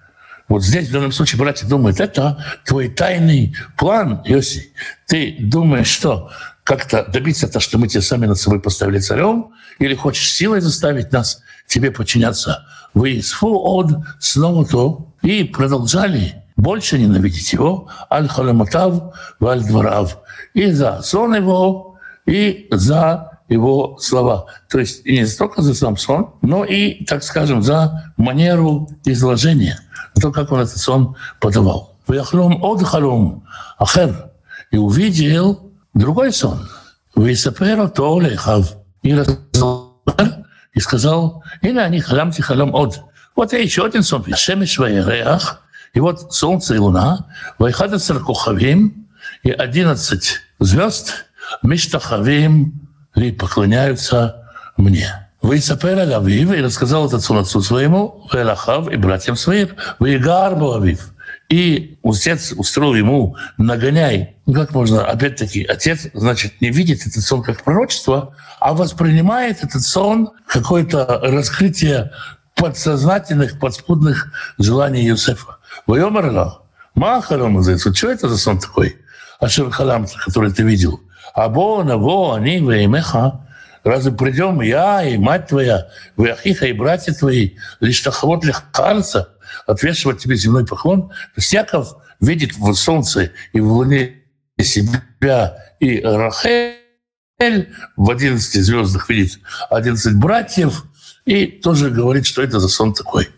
Вот 0.48 0.64
здесь, 0.64 0.88
в 0.88 0.92
данном 0.92 1.12
случае, 1.12 1.38
братья 1.38 1.66
думают, 1.66 2.00
это 2.00 2.42
твой 2.64 2.88
тайный 2.88 3.54
план, 3.76 4.22
Йоси. 4.24 4.72
Ты 5.06 5.36
думаешь, 5.38 5.88
что 5.88 6.30
как-то 6.68 7.02
добиться 7.10 7.48
того, 7.48 7.60
что 7.60 7.78
мы 7.78 7.88
тебя 7.88 8.02
сами 8.02 8.26
над 8.26 8.36
собой 8.36 8.60
поставили 8.60 8.98
царем, 8.98 9.52
или 9.78 9.94
хочешь 9.94 10.30
силой 10.30 10.60
заставить 10.60 11.12
нас 11.12 11.40
тебе 11.66 11.90
подчиняться. 11.90 12.66
Вы 12.92 13.22
с 13.22 13.34
од 13.40 13.90
снова 14.20 14.66
то 14.66 15.08
и 15.22 15.44
продолжали 15.44 16.44
больше 16.56 16.98
ненавидеть 16.98 17.54
его, 17.54 17.88
аль-халаматав, 18.12 19.14
валь-дворав, 19.40 20.18
и 20.52 20.70
за 20.70 21.00
сон 21.00 21.36
его, 21.36 21.96
и 22.26 22.68
за 22.70 23.40
его 23.48 23.96
слова. 23.98 24.44
То 24.68 24.78
есть 24.78 25.06
не 25.06 25.24
столько 25.24 25.62
за 25.62 25.74
сам 25.74 25.96
сон, 25.96 26.34
но 26.42 26.66
и, 26.66 27.02
так 27.06 27.22
скажем, 27.22 27.62
за 27.62 28.12
манеру 28.18 28.90
изложения, 29.06 29.80
то, 30.20 30.30
как 30.30 30.52
он 30.52 30.60
этот 30.60 30.76
сон 30.76 31.16
подавал. 31.40 31.96
«Вяхлом 32.06 32.62
от 32.62 32.82
халом 32.82 33.44
ахер» 33.78 34.32
и 34.70 34.76
увидел 34.76 35.67
другой 35.98 36.32
сон. 36.32 36.68
«Висапера 37.16 37.88
то 37.88 38.20
лехав» 38.20 38.76
и 39.02 39.14
рассказал, 39.14 40.02
и 40.72 40.80
сказал, 40.80 41.42
«Или 41.62 41.78
они 41.78 42.00
халамти 42.00 42.40
халом 42.40 42.74
от». 42.74 43.00
Вот 43.34 43.52
я 43.52 43.58
еще 43.58 43.84
один 43.84 44.02
сон. 44.02 44.24
«Шемеш 44.34 44.78
ваереах» 44.78 45.60
и 45.94 46.00
вот 46.00 46.32
солнце 46.32 46.76
и 46.76 46.78
луна, 46.78 47.26
«Вайхада 47.58 47.98
царкухавим» 47.98 49.08
и 49.42 49.50
одиннадцать 49.50 50.40
звезд, 50.60 51.26
«Миштахавим» 51.62 52.88
ли 53.14 53.32
поклоняются 53.32 54.44
мне. 54.76 55.28
Вы 55.40 55.60
Сапера 55.60 56.02
Авив 56.16 56.52
и 56.52 56.62
рассказал 56.62 57.06
этот 57.06 57.22
сон 57.22 57.38
отцу 57.38 57.60
своему, 57.60 58.28
Велахав 58.32 58.88
и 58.90 58.96
братьям 58.96 59.36
своим, 59.36 59.70
вы 59.98 60.18
Гарбу 60.18 60.74
Авив. 60.74 61.12
И 61.48 61.98
отец 62.02 62.52
устроил 62.52 62.94
ему 62.94 63.36
нагоняй. 63.56 64.36
Ну, 64.44 64.52
как 64.52 64.72
можно, 64.74 65.06
опять-таки, 65.06 65.64
отец, 65.64 66.08
значит, 66.12 66.60
не 66.60 66.68
видит 66.68 67.06
этот 67.06 67.22
сон 67.22 67.42
как 67.42 67.64
пророчество, 67.64 68.34
а 68.60 68.74
воспринимает 68.74 69.64
этот 69.64 69.82
сон 69.82 70.30
какое-то 70.46 71.20
раскрытие 71.22 72.12
подсознательных, 72.54 73.58
подспудных 73.58 74.30
желаний 74.58 75.04
Юсефа. 75.04 75.56
Вайомарла, 75.86 76.62
Махарам 76.94 77.62
что 77.62 78.10
это 78.10 78.28
за 78.28 78.36
сон 78.36 78.58
такой? 78.58 78.96
Ашер 79.40 79.70
Халам, 79.70 80.06
который 80.24 80.52
ты 80.52 80.64
видел. 80.64 81.00
Або, 81.34 81.82
наво, 81.82 82.36
они, 82.36 82.58
веймеха, 82.58 83.47
разве 83.84 84.12
придем 84.12 84.60
я 84.60 85.02
и 85.04 85.16
мать 85.16 85.48
твоя, 85.48 85.88
вы 86.16 86.30
ахиха 86.30 86.66
и 86.66 86.72
братья 86.72 87.12
твои, 87.12 87.56
лишь 87.80 88.00
тахвот 88.00 88.44
лихарца, 88.44 89.34
отвешивать 89.66 90.18
тебе 90.18 90.36
земной 90.36 90.66
поклон? 90.66 91.08
То 91.08 91.14
есть 91.36 91.52
Яков 91.52 91.96
видит 92.20 92.56
в 92.56 92.72
солнце 92.74 93.32
и 93.52 93.60
в 93.60 93.72
луне 93.72 94.22
себя 94.60 95.56
и 95.80 96.00
Рахель, 96.00 96.76
в 97.96 98.10
11 98.10 98.64
звездах 98.64 99.08
видит 99.08 99.38
11 99.70 100.16
братьев, 100.16 100.84
и 101.24 101.46
тоже 101.46 101.90
говорит, 101.90 102.26
что 102.26 102.42
это 102.42 102.58
за 102.58 102.68
сон 102.68 102.94
такой. 102.94 103.28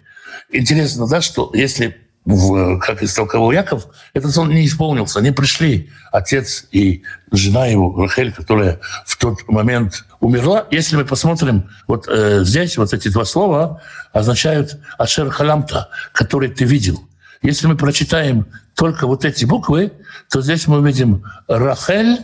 Интересно, 0.52 1.06
да, 1.06 1.20
что 1.20 1.50
если 1.54 2.00
в, 2.25 2.79
как 2.79 3.03
истолковал 3.03 3.50
Яков, 3.50 3.87
этот 4.12 4.33
сон 4.33 4.50
не 4.50 4.67
исполнился. 4.67 5.19
Они 5.19 5.31
пришли, 5.31 5.91
отец 6.12 6.67
и 6.71 7.03
жена 7.33 7.67
его, 7.67 7.95
Рахель, 7.97 8.33
которая 8.33 8.81
в 9.07 9.17
тот 9.17 9.49
момент 9.49 10.05
умерла. 10.21 10.67
Если 10.71 10.97
мы 10.97 11.05
посмотрим, 11.05 11.71
вот 11.87 12.07
э, 12.09 12.45
здесь 12.45 12.77
вот 12.77 12.93
эти 12.93 13.09
два 13.09 13.25
слова 13.25 13.83
означают 14.12 14.79
«ашер 14.99 15.31
халамта», 15.31 15.89
который 16.12 16.50
ты 16.50 16.65
видел. 16.65 17.03
Если 17.43 17.67
мы 17.67 17.77
прочитаем 17.77 18.47
только 18.77 19.07
вот 19.07 19.25
эти 19.25 19.47
буквы, 19.47 19.93
то 20.31 20.43
здесь 20.43 20.67
мы 20.67 20.79
увидим 20.79 21.25
Рахель, 21.49 22.19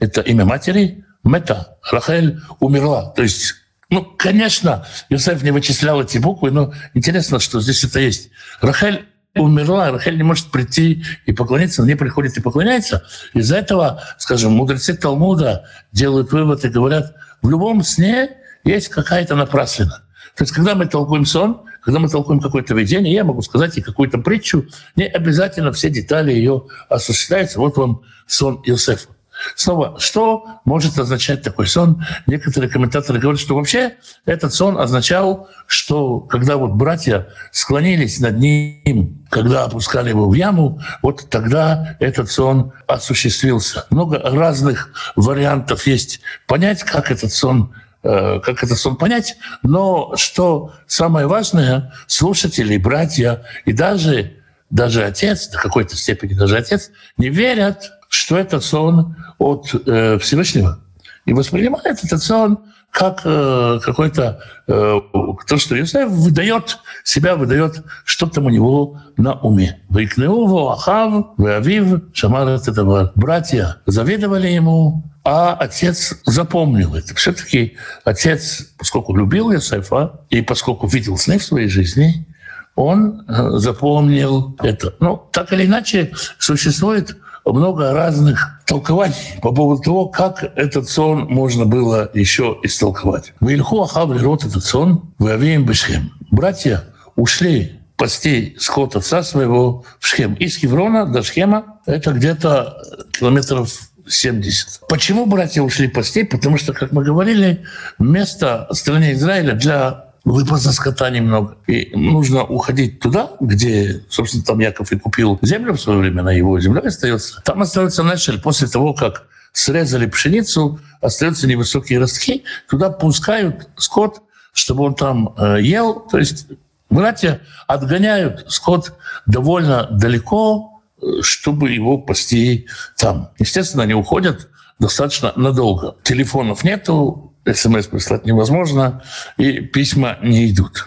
это 0.00 0.20
имя 0.20 0.44
матери, 0.44 1.04
Мета, 1.22 1.76
Рахель 1.90 2.40
умерла. 2.58 3.10
То 3.10 3.22
есть 3.22 3.54
ну, 3.90 4.04
конечно, 4.04 4.86
Юсеф 5.08 5.42
не 5.42 5.50
вычислял 5.50 6.02
эти 6.02 6.18
буквы, 6.18 6.50
но 6.50 6.74
интересно, 6.92 7.38
что 7.38 7.60
здесь 7.60 7.84
это 7.84 8.00
есть. 8.00 8.28
Рахель 8.60 9.06
умерла, 9.40 9.90
Рахель 9.90 10.16
не 10.16 10.22
может 10.22 10.50
прийти 10.50 11.04
и 11.26 11.32
поклониться, 11.32 11.82
не 11.82 11.94
приходит 11.94 12.36
и 12.36 12.40
поклоняется. 12.40 13.04
Из-за 13.34 13.56
этого, 13.56 14.02
скажем, 14.18 14.52
мудрецы 14.52 14.94
Талмуда 14.94 15.66
делают 15.92 16.32
вывод 16.32 16.64
и 16.64 16.68
говорят, 16.68 17.14
в 17.42 17.48
любом 17.48 17.82
сне 17.82 18.30
есть 18.64 18.88
какая-то 18.88 19.36
напраслина. 19.36 20.02
То 20.36 20.44
есть, 20.44 20.52
когда 20.52 20.74
мы 20.74 20.86
толкуем 20.86 21.24
сон, 21.26 21.62
когда 21.82 22.00
мы 22.00 22.08
толкуем 22.08 22.40
какое-то 22.40 22.74
видение, 22.74 23.14
я 23.14 23.24
могу 23.24 23.42
сказать 23.42 23.76
и 23.78 23.80
какую-то 23.80 24.18
притчу, 24.18 24.66
не 24.94 25.04
обязательно 25.04 25.72
все 25.72 25.90
детали 25.90 26.32
ее 26.32 26.66
осуществляются. 26.88 27.58
Вот 27.58 27.76
вам 27.76 28.02
сон 28.26 28.62
Иосифа. 28.64 29.08
Снова, 29.54 29.98
что 29.98 30.46
может 30.64 30.98
означать 30.98 31.42
такой 31.42 31.66
сон? 31.66 32.04
Некоторые 32.26 32.70
комментаторы 32.70 33.18
говорят, 33.18 33.40
что 33.40 33.54
вообще 33.54 33.94
этот 34.26 34.52
сон 34.52 34.78
означал, 34.78 35.48
что 35.66 36.20
когда 36.20 36.56
вот 36.56 36.72
братья 36.72 37.28
склонились 37.52 38.20
над 38.20 38.38
ним, 38.38 39.24
когда 39.30 39.64
опускали 39.64 40.10
его 40.10 40.28
в 40.28 40.34
яму, 40.34 40.80
вот 41.02 41.28
тогда 41.30 41.96
этот 42.00 42.30
сон 42.30 42.72
осуществился. 42.86 43.86
Много 43.90 44.18
разных 44.18 44.90
вариантов 45.16 45.86
есть 45.86 46.20
понять, 46.46 46.82
как 46.82 47.10
этот 47.10 47.32
сон 47.32 47.72
э, 48.02 48.40
как 48.40 48.62
этот 48.64 48.78
сон 48.78 48.96
понять, 48.96 49.36
но 49.62 50.14
что 50.16 50.72
самое 50.86 51.26
важное, 51.26 51.92
слушатели, 52.06 52.76
братья 52.76 53.44
и 53.64 53.72
даже, 53.72 54.38
даже 54.70 55.04
отец, 55.04 55.48
до 55.48 55.58
какой-то 55.58 55.96
степени 55.96 56.34
даже 56.34 56.56
отец, 56.56 56.90
не 57.16 57.28
верят 57.28 57.92
что 58.08 58.38
это 58.38 58.60
сон 58.60 59.16
от 59.38 59.74
э, 59.86 60.18
Всевышнего. 60.18 60.80
И 61.26 61.32
воспринимает 61.32 62.02
этот 62.02 62.22
сон 62.22 62.58
как 62.90 63.20
э, 63.24 63.80
какой-то 63.84 64.40
э, 64.66 65.00
то, 65.46 65.58
что 65.58 65.78
Иосиф 65.78 66.08
выдает 66.08 66.78
себя, 67.04 67.36
выдает, 67.36 67.82
что 68.04 68.26
там 68.26 68.46
у 68.46 68.50
него 68.50 69.00
на 69.16 69.34
уме. 69.34 69.80
Выкнеуву 69.88 70.70
Ахав, 70.70 71.26
Вавив, 71.36 72.02
Шамар 72.12 72.48
это 72.48 73.12
Братья 73.14 73.76
завидовали 73.86 74.48
ему, 74.48 75.04
а 75.22 75.54
отец 75.54 76.18
запомнил 76.24 76.94
это. 76.94 77.14
Все-таки 77.14 77.76
отец, 78.04 78.72
поскольку 78.78 79.14
любил 79.14 79.52
Иосифа 79.52 80.20
и 80.30 80.40
поскольку 80.42 80.86
видел 80.86 81.18
сны 81.18 81.38
в 81.38 81.44
своей 81.44 81.68
жизни, 81.68 82.26
он 82.74 83.24
э, 83.28 83.58
запомнил 83.58 84.56
это. 84.60 84.94
Ну, 85.00 85.22
так 85.32 85.52
или 85.52 85.66
иначе, 85.66 86.12
существует 86.38 87.16
много 87.52 87.92
разных 87.92 88.60
толкований 88.66 89.14
по 89.42 89.52
поводу 89.52 89.82
того, 89.82 90.06
как 90.06 90.44
этот 90.56 90.88
сон 90.88 91.26
можно 91.28 91.64
было 91.64 92.10
еще 92.14 92.58
истолковать. 92.62 93.32
Вильху 93.40 93.82
Ахав 93.82 94.10
рот 94.22 94.44
этот 94.44 94.64
сон, 94.64 95.12
вы 95.18 95.32
авеем 95.32 95.64
бешхем. 95.64 96.12
Братья 96.30 96.84
ушли 97.16 97.80
пасти 97.96 98.56
скот 98.58 98.96
отца 98.96 99.22
своего 99.22 99.84
в 99.98 100.06
Шхем. 100.06 100.34
Из 100.34 100.56
Хеврона 100.56 101.06
до 101.06 101.22
Шхема 101.22 101.80
это 101.86 102.12
где-то 102.12 102.80
километров 103.12 103.70
70. 104.06 104.88
Почему 104.88 105.26
братья 105.26 105.62
ушли 105.62 105.88
пастей? 105.88 106.24
Потому 106.24 106.56
что, 106.58 106.72
как 106.72 106.92
мы 106.92 107.04
говорили, 107.04 107.64
место 107.98 108.66
в 108.70 108.74
стране 108.74 109.12
Израиля 109.12 109.54
для 109.54 110.07
выпаса 110.32 110.72
скота 110.72 111.10
немного. 111.10 111.56
И 111.66 111.90
нужно 111.96 112.44
уходить 112.44 113.00
туда, 113.00 113.30
где, 113.40 114.02
собственно, 114.08 114.44
там 114.44 114.58
Яков 114.58 114.92
и 114.92 114.98
купил 114.98 115.38
землю 115.42 115.74
в 115.74 115.80
свое 115.80 115.98
время, 115.98 116.22
на 116.22 116.32
его 116.32 116.58
земле 116.60 116.82
остается. 116.82 117.40
Там 117.42 117.62
остается 117.62 118.02
Нешель 118.02 118.40
после 118.40 118.68
того, 118.68 118.94
как 118.94 119.26
срезали 119.52 120.06
пшеницу, 120.06 120.80
остаются 121.00 121.46
невысокие 121.46 121.98
ростки, 121.98 122.44
туда 122.68 122.90
пускают 122.90 123.68
скот, 123.76 124.22
чтобы 124.52 124.84
он 124.84 124.94
там 124.94 125.34
э, 125.36 125.58
ел. 125.62 126.00
То 126.00 126.18
есть 126.18 126.46
братья 126.90 127.40
отгоняют 127.66 128.46
скот 128.48 128.94
довольно 129.26 129.88
далеко, 129.90 130.80
э, 131.00 131.22
чтобы 131.22 131.70
его 131.70 131.98
пасти 131.98 132.66
там. 132.96 133.30
Естественно, 133.38 133.82
они 133.82 133.94
уходят 133.94 134.48
достаточно 134.78 135.32
надолго. 135.36 135.96
Телефонов 136.02 136.64
нету, 136.64 137.32
смс 137.54 137.86
прислать 137.86 138.24
невозможно, 138.26 139.02
и 139.36 139.60
письма 139.60 140.18
не 140.22 140.50
идут. 140.50 140.86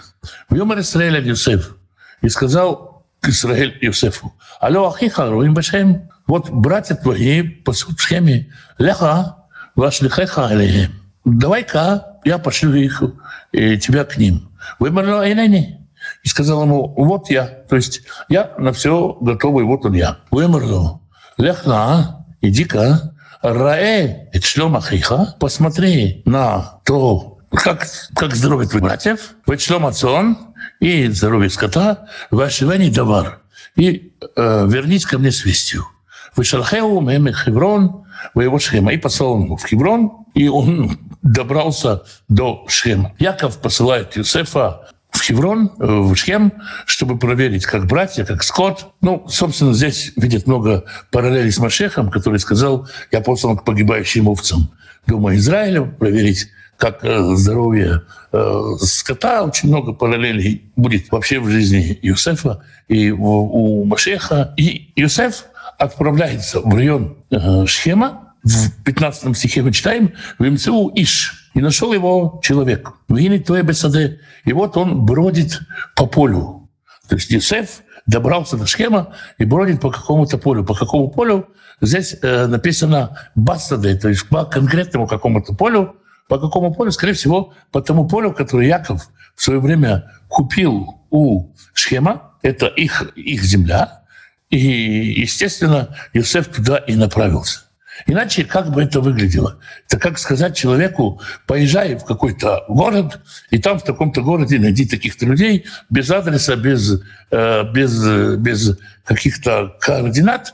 В 0.50 0.56
Йомар 0.56 0.80
Исраэль 0.80 1.28
Юсеф 1.28 1.76
и 2.22 2.30
сказал 2.30 3.04
Израиль 3.24 3.78
Юсефу, 3.82 4.34
«Алло, 4.60 4.88
ахиха, 4.90 5.30
руим 5.30 5.54
башем, 5.54 6.10
вот 6.28 6.50
братья 6.50 6.96
твои 6.96 7.62
в 7.66 7.74
схеме, 7.74 8.52
ляха, 8.78 9.38
ваш 9.76 10.02
лихеха 10.02 10.48
алейхем. 10.48 10.94
Давай-ка 11.26 12.20
я 12.24 12.38
пошлю 12.38 12.74
их, 12.74 13.04
и 13.52 13.78
тебя 13.78 14.06
к 14.06 14.18
ним. 14.18 14.50
Вымерла 14.80 15.22
Айнени. 15.22 15.88
И 16.24 16.28
сказал 16.28 16.64
ему, 16.64 16.94
вот 16.98 17.30
я, 17.30 17.46
то 17.46 17.76
есть 17.76 18.02
я 18.28 18.54
на 18.58 18.74
все 18.74 19.18
готовый, 19.22 19.66
вот 19.66 19.86
он 19.86 19.94
я. 19.94 20.18
Вымерла. 20.32 21.00
Ляхна, 21.38 22.26
иди-ка, 22.42 23.16
Раэ, 23.42 24.28
шлем 24.44 24.76
ахиха, 24.76 25.36
посмотри 25.40 26.22
на 26.26 26.80
то, 26.86 27.40
как, 27.52 27.88
как 28.16 28.36
здоровье 28.36 28.70
твоих 28.70 28.84
братьев, 28.84 29.34
в 29.48 29.58
шлем 29.58 29.86
отцон 29.86 30.38
и 30.80 31.08
здоровье 31.08 31.50
скота, 31.50 32.08
в 32.30 32.40
ошивании 32.40 32.92
давар. 32.92 33.42
И 33.76 34.14
э, 34.36 34.68
вернись 34.68 35.06
ко 35.06 35.18
мне 35.18 35.32
с 35.32 35.44
вестью. 35.44 35.88
В 36.36 36.44
Шалхеу, 36.44 37.02
Меме 37.02 37.34
Хеврон, 37.34 38.06
в 38.34 38.42
его 38.42 38.60
Шхема. 38.60 38.94
И 38.94 38.98
послал 38.98 39.34
он 39.34 39.58
в 39.58 39.66
Хеврон, 39.66 40.26
и 40.36 40.48
он 40.48 41.00
добрался 41.24 42.04
до 42.30 42.66
Шхема. 42.68 43.14
Яков 43.18 43.60
посылает 43.60 44.16
Юсефа 44.16 44.88
в 45.12 45.22
Хеврон, 45.22 45.72
э, 45.80 45.86
в 45.86 46.16
Шхем, 46.16 46.54
чтобы 46.86 47.20
проверить, 47.20 47.66
как 47.66 47.86
братья, 47.86 48.26
как 48.26 48.44
скот. 48.44 48.94
Ну, 49.02 49.26
собственно, 49.28 49.74
здесь 49.74 50.14
видят 50.16 50.48
много 50.48 50.86
параллелей 51.12 51.52
с 51.52 51.60
Машехом, 51.60 52.10
который 52.10 52.40
сказал, 52.40 52.88
я 53.12 53.22
послан 53.22 53.58
к 53.58 53.64
погибающим 53.64 54.28
овцам 54.28 54.72
Дома 55.06 55.36
Израиля, 55.36 55.84
проверить, 55.84 56.48
как 56.78 57.04
э, 57.04 57.36
здоровье 57.36 58.04
э, 58.32 58.62
скота. 58.80 59.44
Очень 59.44 59.70
много 59.70 59.94
параллелей 59.94 60.72
будет 60.76 61.12
вообще 61.12 61.40
в 61.40 61.50
жизни 61.50 62.00
Юсефа 62.02 62.64
и 62.88 63.12
у 63.12 63.84
Машеха. 63.86 64.54
И 64.58 64.92
Юсеф 64.96 65.46
отправляется 65.78 66.62
в 66.62 66.74
район 66.74 67.18
Шхема, 67.66 68.32
в 68.44 68.84
15 68.84 69.38
стихе 69.38 69.62
мы 69.62 69.72
читаем 69.72 70.14
«Вимцеу 70.40 70.92
Иш» 70.96 71.41
и 71.54 71.62
нашел 71.62 71.94
его 71.94 72.40
человек. 72.44 72.94
Вини 73.10 73.40
твои 73.40 73.62
бесаде. 73.62 74.20
И 74.46 74.54
вот 74.54 74.78
он 74.78 75.06
бродит 75.06 75.60
по 75.96 76.06
полю. 76.06 76.70
То 77.08 77.16
есть 77.16 77.30
Юсеф 77.32 77.82
добрался 78.06 78.58
до 78.58 78.66
схема 78.66 79.14
и 79.38 79.46
бродит 79.46 79.82
по 79.82 79.92
какому-то 79.92 80.38
полю. 80.38 80.64
По 80.64 80.74
какому 80.74 81.10
полю? 81.10 81.48
Здесь 81.82 82.16
э, 82.22 82.46
написано 82.48 83.18
«басаде», 83.36 83.96
то 83.96 84.08
есть 84.10 84.28
по 84.30 84.46
конкретному 84.46 85.08
какому-то 85.08 85.54
полю. 85.54 85.96
По 86.28 86.40
какому 86.40 86.74
полю? 86.74 86.92
Скорее 86.92 87.14
всего, 87.14 87.54
по 87.72 87.82
тому 87.82 88.08
полю, 88.08 88.32
которое 88.32 88.68
Яков 88.68 89.10
в 89.36 89.44
свое 89.44 89.60
время 89.60 90.12
купил 90.30 91.02
у 91.10 91.52
Шхема. 91.74 92.32
Это 92.42 92.68
их, 92.68 93.12
их 93.16 93.44
земля. 93.44 94.04
И, 94.50 94.58
естественно, 94.58 95.96
Юсеф 96.14 96.48
туда 96.48 96.78
и 96.78 96.96
направился. 96.96 97.62
Иначе 98.06 98.44
как 98.44 98.72
бы 98.72 98.84
это 98.84 99.02
выглядело? 99.02 99.60
Это 99.88 99.98
как 99.98 100.20
сказать 100.20 100.56
человеку, 100.56 101.22
поезжай 101.48 101.96
в 101.96 102.06
какой-то 102.06 102.64
город, 102.68 103.20
и 103.50 103.58
там 103.58 103.80
в 103.80 103.84
таком-то 103.84 104.22
городе 104.22 104.60
найди 104.60 104.86
таких-то 104.86 105.26
людей 105.26 105.66
без 105.90 106.10
адреса, 106.10 106.56
без, 106.56 107.02
э, 107.32 107.64
без, 107.72 108.38
без 108.38 108.78
каких-то 109.04 109.76
координат. 109.80 110.54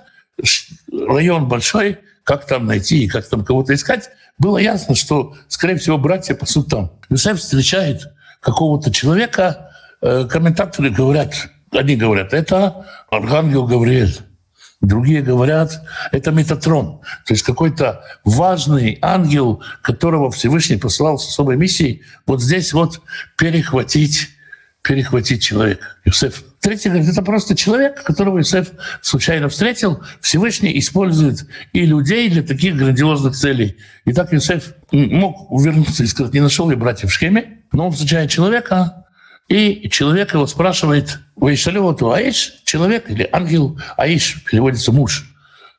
Район 0.91 1.47
большой, 1.47 1.99
как 2.23 2.45
там 2.45 2.65
найти 2.65 3.05
и 3.05 3.07
как 3.07 3.27
там 3.27 3.43
кого-то 3.43 3.73
искать. 3.73 4.09
Было 4.37 4.57
ясно, 4.57 4.95
что, 4.95 5.35
скорее 5.47 5.77
всего, 5.77 5.97
братья 5.97 6.35
пасут 6.35 6.69
там. 6.69 6.91
Юсеф 7.09 7.39
встречает 7.39 8.07
какого-то 8.39 8.91
человека, 8.91 9.71
э, 10.01 10.27
комментаторы 10.29 10.89
говорят, 10.89 11.33
они 11.71 11.95
говорят, 11.95 12.33
это 12.33 12.85
Архангел 13.09 13.65
Гавриэль. 13.65 14.17
Другие 14.87 15.21
говорят, 15.21 15.81
это 16.13 16.31
Метатрон, 16.31 17.01
то 17.25 17.33
есть 17.33 17.43
какой-то 17.43 18.05
важный 18.23 18.97
ангел, 19.01 19.61
которого 19.81 20.31
Всевышний 20.31 20.77
посылал 20.77 21.19
с 21.19 21.27
особой 21.27 21.57
миссией, 21.57 22.03
вот 22.25 22.41
здесь 22.41 22.71
вот 22.71 23.01
перехватить, 23.37 24.29
перехватить 24.81 25.43
человека. 25.43 25.87
Юсеф. 26.05 26.41
Третий 26.61 26.87
говорит, 26.87 27.09
это 27.09 27.21
просто 27.21 27.53
человек, 27.53 28.01
которого 28.01 28.37
Юсеф 28.37 28.69
случайно 29.01 29.49
встретил. 29.49 30.01
Всевышний 30.21 30.79
использует 30.79 31.45
и 31.73 31.85
людей 31.85 32.29
для 32.29 32.41
таких 32.41 32.77
грандиозных 32.77 33.35
целей. 33.35 33.75
И 34.05 34.13
так 34.13 34.31
Юсеф 34.31 34.73
мог 34.93 35.51
вернуться 35.61 36.05
и 36.05 36.07
сказать, 36.07 36.33
не 36.33 36.39
нашел 36.39 36.69
я 36.71 36.77
братьев 36.77 37.09
в 37.09 37.13
Шхеме, 37.13 37.59
но 37.73 37.87
он 37.87 37.91
встречает 37.91 38.29
человека, 38.29 39.03
и 39.47 39.89
человек 39.89 40.33
его 40.33 40.45
спрашивает, 40.47 41.19
Вайшалевату 41.35 42.11
Аиш, 42.11 42.61
человек 42.65 43.09
или 43.09 43.27
ангел, 43.31 43.79
Аиш, 43.95 44.43
переводится 44.43 44.91
муж, 44.91 45.25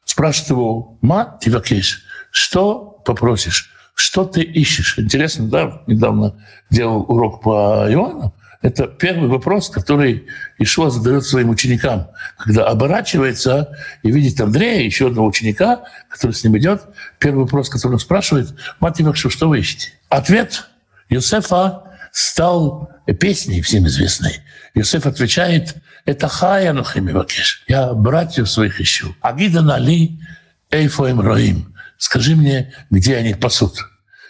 спрашивает 0.04 0.50
его, 0.50 0.98
ма 1.00 1.38
тивакеш, 1.40 2.04
что 2.30 3.02
попросишь, 3.04 3.70
что 3.94 4.24
ты 4.24 4.42
ищешь? 4.42 4.98
Интересно, 4.98 5.48
да, 5.48 5.82
недавно 5.86 6.34
делал 6.70 7.04
урок 7.08 7.42
по 7.42 7.86
Иоанну, 7.90 8.34
это 8.60 8.88
первый 8.88 9.28
вопрос, 9.28 9.70
который 9.70 10.26
Ишуа 10.58 10.90
задает 10.90 11.24
своим 11.24 11.50
ученикам, 11.50 12.08
когда 12.38 12.66
оборачивается 12.66 13.76
и 14.02 14.10
видит 14.10 14.40
Андрея, 14.40 14.82
еще 14.82 15.06
одного 15.06 15.28
ученика, 15.28 15.84
который 16.08 16.32
с 16.32 16.42
ним 16.42 16.58
идет. 16.58 16.82
Первый 17.20 17.44
вопрос, 17.44 17.68
который 17.68 17.92
он 17.92 17.98
спрашивает, 18.00 18.54
«Мать 18.80 19.00
Ивакшу, 19.00 19.30
что 19.30 19.48
вы 19.48 19.60
ищете?» 19.60 19.92
Ответ 20.08 20.68
Юсефа 21.08 21.84
стал 22.10 22.90
песней 23.14 23.62
всем 23.62 23.86
известной. 23.86 24.40
Иосиф 24.74 25.06
отвечает, 25.06 25.76
это 26.04 26.28
хая 26.28 26.72
нухимивакеш. 26.72 27.64
Я 27.68 27.92
братьев 27.92 28.50
своих 28.50 28.80
ищу. 28.80 29.14
Агида 29.20 29.62
нали 29.62 30.18
эйфоем 30.70 31.20
роим. 31.20 31.74
Скажи 31.96 32.36
мне, 32.36 32.72
где 32.90 33.16
они 33.16 33.34
пасут. 33.34 33.78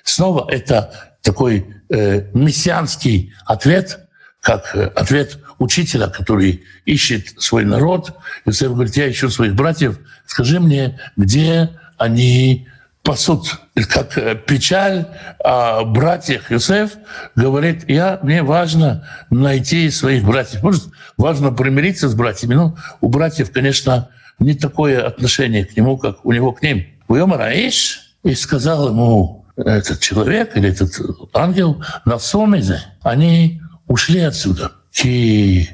Снова 0.03 0.51
это 0.51 1.19
такой 1.23 1.67
э, 1.91 2.27
мессианский 2.33 3.35
ответ, 3.45 4.09
как 4.41 4.75
э, 4.75 4.87
ответ 4.87 5.39
учителя, 5.59 6.09
который 6.09 6.65
ищет 6.85 7.41
свой 7.41 7.65
народ. 7.65 8.15
Иосиф 8.45 8.73
говорит, 8.73 8.97
я 8.97 9.11
ищу 9.11 9.29
своих 9.29 9.55
братьев. 9.55 9.99
Скажи 10.25 10.61
мне, 10.61 10.99
где 11.17 11.71
они 11.97 12.69
пасут, 13.09 13.59
как 13.89 14.19
э, 14.19 14.35
печаль 14.35 15.07
о 15.43 15.83
братьях 15.85 16.51
Юсеф 16.51 16.99
говорит, 17.37 17.89
я, 17.89 18.21
мне 18.23 18.43
важно 18.43 19.09
найти 19.31 19.91
своих 19.91 20.25
братьев. 20.25 20.63
Может, 20.63 20.89
важно 21.17 21.51
примириться 21.51 22.11
с 22.11 22.15
братьями. 22.15 22.53
Но 22.53 22.77
у 23.01 23.09
братьев, 23.09 23.51
конечно, 23.51 24.11
не 24.39 24.53
такое 24.53 25.07
отношение 25.07 25.65
к 25.65 25.75
нему, 25.75 25.97
как 25.97 26.23
у 26.27 26.33
него 26.33 26.53
к 26.53 26.63
ним. 26.63 26.85
Уйом 27.09 27.33
Раиш 27.33 28.15
и 28.25 28.35
сказал 28.35 28.91
ему 28.91 29.47
этот 29.57 30.01
человек 30.01 30.55
или 30.59 30.69
этот 30.69 30.93
ангел 31.33 31.83
на 32.05 32.19
Сомизе, 32.19 32.83
они 33.01 33.63
ушли 33.87 34.21
отсюда. 34.21 34.73
И 35.03 35.67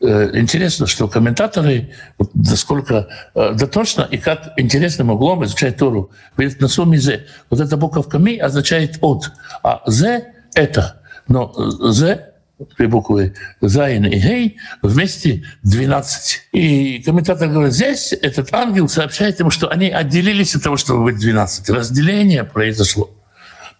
интересно, 0.00 0.86
что 0.86 1.08
комментаторы, 1.08 1.94
вот 2.18 2.34
насколько 2.34 3.08
э, 3.34 3.54
дотошно 3.54 4.02
и 4.02 4.18
как 4.18 4.52
интересным 4.56 5.10
углом 5.10 5.44
изучают 5.44 5.78
Тору. 5.78 6.10
Говорит, 6.36 6.60
на 6.60 6.68
сумме 6.68 6.98
«зе». 6.98 7.26
Вот 7.50 7.60
эта 7.60 7.76
буковка 7.76 8.18
«ми» 8.18 8.36
означает 8.38 8.98
«от», 9.00 9.32
а 9.62 9.82
«зе»— 9.86 10.34
«это». 10.54 11.02
Но 11.28 11.52
«зе» 11.90 12.32
две 12.76 12.88
буквы 12.88 13.34
Зайн 13.60 14.06
и 14.06 14.18
Гей, 14.18 14.58
вместе 14.82 15.44
12. 15.62 16.40
И 16.52 17.02
комментатор 17.02 17.48
говорит, 17.48 17.74
здесь 17.74 18.12
этот 18.14 18.52
ангел 18.54 18.88
сообщает 18.88 19.38
ему, 19.40 19.50
что 19.50 19.68
они 19.68 19.90
отделились 19.90 20.56
от 20.56 20.62
того, 20.62 20.76
чтобы 20.76 21.04
быть 21.04 21.18
12. 21.18 21.68
Разделение 21.70 22.44
произошло. 22.44 23.10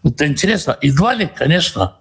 Это 0.05 0.27
интересно. 0.27 0.77
Едва 0.83 1.15
ли, 1.15 1.27
конечно, 1.27 1.97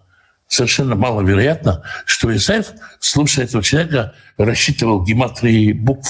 совершенно 0.47 0.95
маловероятно, 0.95 1.83
что 2.05 2.35
Исаев, 2.35 2.67
слушая 2.99 3.45
этого 3.45 3.63
человека, 3.63 4.13
рассчитывал 4.37 5.03
гематрии 5.03 5.73
букв. 5.73 6.09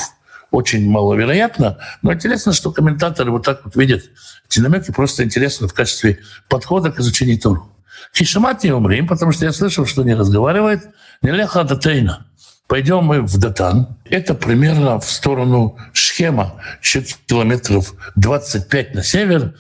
Очень 0.52 0.90
маловероятно. 0.90 1.80
Но 2.02 2.14
интересно, 2.14 2.54
что 2.54 2.72
комментаторы 2.72 3.32
вот 3.32 3.44
так 3.44 3.66
вот 3.66 3.76
видят 3.76 4.04
эти 4.50 4.60
намеки. 4.60 4.92
Просто 4.92 5.24
интересно 5.24 5.68
в 5.68 5.74
качестве 5.74 6.20
подхода 6.48 6.92
к 6.92 7.00
изучению 7.00 7.40
Тору. 7.40 7.70
Кишамат 8.14 8.64
не 8.64 8.72
умрем, 8.72 9.08
потому 9.08 9.32
что 9.32 9.46
я 9.46 9.52
слышал, 9.52 9.86
что 9.86 10.04
не 10.04 10.14
разговаривает. 10.14 10.88
Нелеха 11.22 11.64
Датейна. 11.64 12.26
Пойдем 12.68 13.04
мы 13.04 13.22
в 13.22 13.38
Датан. 13.38 13.98
Это 14.06 14.34
примерно 14.34 15.00
в 15.00 15.06
сторону 15.06 15.78
Шхема, 15.94 16.56
чуть 16.82 17.18
километров 17.28 17.94
25 18.16 18.96
на 18.96 19.04
север, 19.04 19.54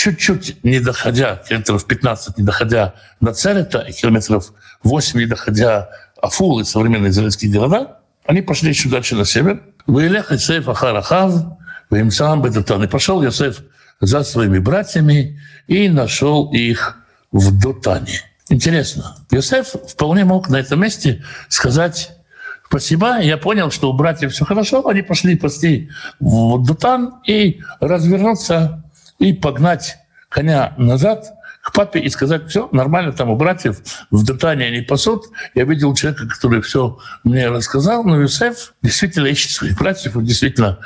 чуть-чуть 0.00 0.64
не 0.64 0.80
доходя, 0.80 1.42
километров 1.46 1.86
15 1.86 2.38
не 2.38 2.44
доходя 2.44 2.94
на 3.20 3.34
Церета, 3.34 3.80
и 3.80 3.92
километров 3.92 4.54
8 4.82 5.20
не 5.20 5.26
доходя 5.26 5.90
Афулы, 6.22 6.64
современные 6.64 7.10
израильские 7.10 7.52
города, 7.52 7.98
они 8.24 8.40
пошли 8.40 8.70
еще 8.70 8.88
дальше 8.88 9.14
на 9.14 9.26
север. 9.26 9.62
Ваилех 9.86 10.32
Исеев 10.32 10.68
Ахарахав, 10.70 11.34
Ваимсам 11.90 12.40
Бедатан. 12.40 12.82
И 12.82 12.86
пошел 12.86 13.22
Йосеф 13.22 13.60
за 14.00 14.22
своими 14.24 14.58
братьями 14.58 15.38
и 15.66 15.90
нашел 15.90 16.50
их 16.50 16.96
в 17.30 17.60
Дотане. 17.60 18.22
Интересно. 18.48 19.16
Йосеф 19.30 19.74
вполне 19.86 20.24
мог 20.24 20.48
на 20.48 20.56
этом 20.56 20.80
месте 20.80 21.22
сказать 21.50 22.12
спасибо, 22.70 23.20
я 23.20 23.36
понял, 23.36 23.70
что 23.70 23.90
у 23.90 23.92
братьев 23.92 24.32
все 24.32 24.44
хорошо, 24.44 24.86
они 24.86 25.02
пошли 25.02 25.36
пасти 25.36 25.90
в 26.20 26.64
Дутан 26.64 27.20
и 27.26 27.60
развернуться 27.80 28.79
и 29.20 29.32
погнать 29.32 29.98
коня 30.28 30.74
назад 30.76 31.32
к 31.62 31.72
папе 31.72 32.00
и 32.00 32.08
сказать, 32.08 32.48
все 32.48 32.68
нормально, 32.72 33.12
там 33.12 33.30
у 33.30 33.36
братьев 33.36 33.80
в 34.10 34.24
Датане 34.24 34.66
они 34.66 34.80
пасут. 34.80 35.26
Я 35.54 35.64
видел 35.64 35.94
человека, 35.94 36.26
который 36.26 36.62
все 36.62 36.98
мне 37.22 37.48
рассказал, 37.48 38.02
но 38.02 38.18
Юсеф 38.18 38.72
действительно 38.82 39.26
ищет 39.26 39.50
своих 39.50 39.78
братьев, 39.78 40.16
он 40.16 40.24
действительно 40.24 40.78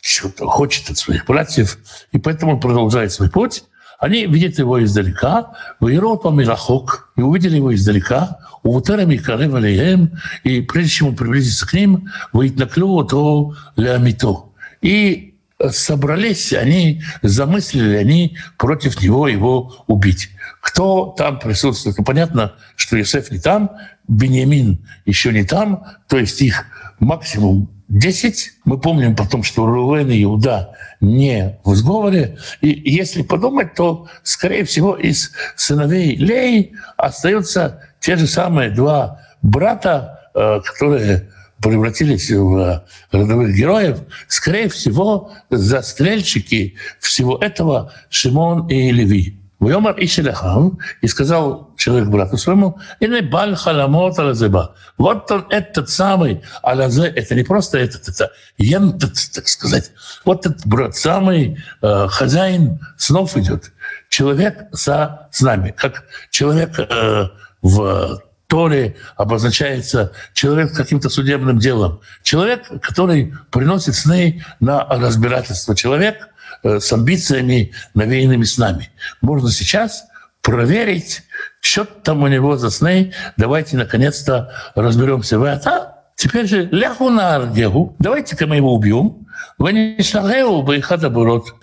что-то 0.00 0.46
хочет 0.46 0.90
от 0.90 0.96
своих 0.96 1.26
братьев, 1.26 1.78
и 2.12 2.18
поэтому 2.18 2.54
он 2.54 2.60
продолжает 2.60 3.12
свой 3.12 3.30
путь. 3.30 3.64
Они 3.98 4.26
видят 4.26 4.58
его 4.58 4.82
издалека, 4.82 5.52
Ваирот 5.78 6.24
Мирахок, 6.24 7.12
и 7.14 7.20
увидели 7.20 7.56
его 7.56 7.72
издалека, 7.72 8.38
у 8.64 8.76
Утерами 8.76 9.16
Карев 9.16 9.54
Алием, 9.54 10.12
и 10.44 10.60
прежде 10.62 10.90
чем 10.90 11.08
он 11.08 11.16
приблизится 11.16 11.68
к 11.68 11.72
ним, 11.72 12.08
Ваитнаклю 12.32 13.04
то 13.04 13.54
Леамито. 13.76 14.46
И 14.80 15.31
собрались 15.70 16.52
они, 16.52 17.02
замыслили 17.22 17.96
они 17.96 18.36
против 18.58 19.00
него 19.00 19.28
его 19.28 19.84
убить. 19.86 20.30
Кто 20.60 21.14
там 21.16 21.38
присутствует? 21.38 21.98
Ну, 21.98 22.04
понятно, 22.04 22.54
что 22.76 22.98
Иосиф 22.98 23.30
не 23.30 23.38
там, 23.38 23.70
Бениамин 24.08 24.86
еще 25.04 25.32
не 25.32 25.44
там, 25.44 25.84
то 26.08 26.18
есть 26.18 26.40
их 26.40 26.64
максимум 26.98 27.70
10. 27.88 28.52
Мы 28.64 28.78
помним 28.78 29.14
потом, 29.14 29.42
что 29.42 29.66
Рувен 29.66 30.10
и 30.10 30.22
Иуда 30.22 30.74
не 31.00 31.58
в 31.64 31.74
сговоре. 31.74 32.38
И 32.60 32.68
если 32.90 33.22
подумать, 33.22 33.74
то, 33.74 34.08
скорее 34.22 34.64
всего, 34.64 34.96
из 34.96 35.32
сыновей 35.56 36.16
Леи 36.16 36.72
остаются 36.96 37.82
те 38.00 38.16
же 38.16 38.26
самые 38.26 38.70
два 38.70 39.20
брата, 39.42 40.30
э, 40.34 40.60
которые 40.64 41.28
превратились 41.61 42.29
в 42.31 42.85
родовых 43.11 43.55
героев, 43.55 43.99
скорее 44.27 44.69
всего, 44.69 45.31
застрельщики 45.49 46.75
всего 46.99 47.37
этого 47.37 47.91
Шимон 48.09 48.67
и 48.67 48.91
Леви. 48.91 49.37
ויאמר 49.61 49.97
איש 49.97 50.19
אליכם, 50.19 50.77
и 51.01 51.07
сказал 51.07 51.73
человек 51.77 52.09
брату 52.09 52.37
своему, 52.37 52.77
«Ине 52.99 53.21
баль 53.21 53.55
халамот 53.55 54.19
алазеба». 54.19 54.75
Вот 54.97 55.31
он, 55.31 55.47
этот 55.49 55.89
самый 55.89 56.43
алазе, 56.61 57.07
это 57.07 57.33
не 57.33 57.43
просто 57.43 57.79
этот, 57.79 58.07
это 58.07 58.31
ентот, 58.57 59.13
так 59.33 59.47
сказать. 59.47 59.91
Вот 60.25 60.45
этот 60.45 60.65
брат, 60.67 60.95
самый 60.95 61.57
э, 61.81 62.07
хозяин 62.07 62.79
снов 62.97 63.35
идет. 63.35 63.71
Человек 64.09 64.67
со 64.73 65.27
с 65.31 65.41
нами, 65.41 65.73
как 65.75 66.03
человек 66.29 66.77
э, 66.77 67.29
в 67.61 68.21
Торе 68.52 68.96
обозначается 69.16 70.12
человек 70.34 70.74
каким-то 70.74 71.08
судебным 71.08 71.58
делом. 71.58 72.00
Человек, 72.22 72.68
который 72.82 73.32
приносит 73.50 73.94
сны 73.94 74.44
на 74.60 74.84
разбирательство. 74.84 75.74
Человек, 75.74 76.28
Э, 76.62 76.78
с 76.78 76.92
амбициями, 76.92 77.72
навеянными 77.94 78.44
с 78.44 78.56
нами. 78.56 78.90
Можно 79.20 79.50
сейчас 79.50 80.04
проверить, 80.42 81.22
что 81.60 81.84
там 81.84 82.22
у 82.22 82.28
него 82.28 82.56
за 82.56 82.70
сны. 82.70 83.12
Давайте, 83.36 83.76
наконец-то, 83.76 84.52
разберемся 84.76 85.38
в 85.40 85.42
этом. 85.42 85.72
Теперь 86.14 86.46
же 86.46 86.68
ляху 86.70 87.10
на 87.10 87.34
аргегу. 87.34 87.96
Давайте-ка 87.98 88.46
мы 88.46 88.56
его 88.56 88.74
убьем. 88.74 89.26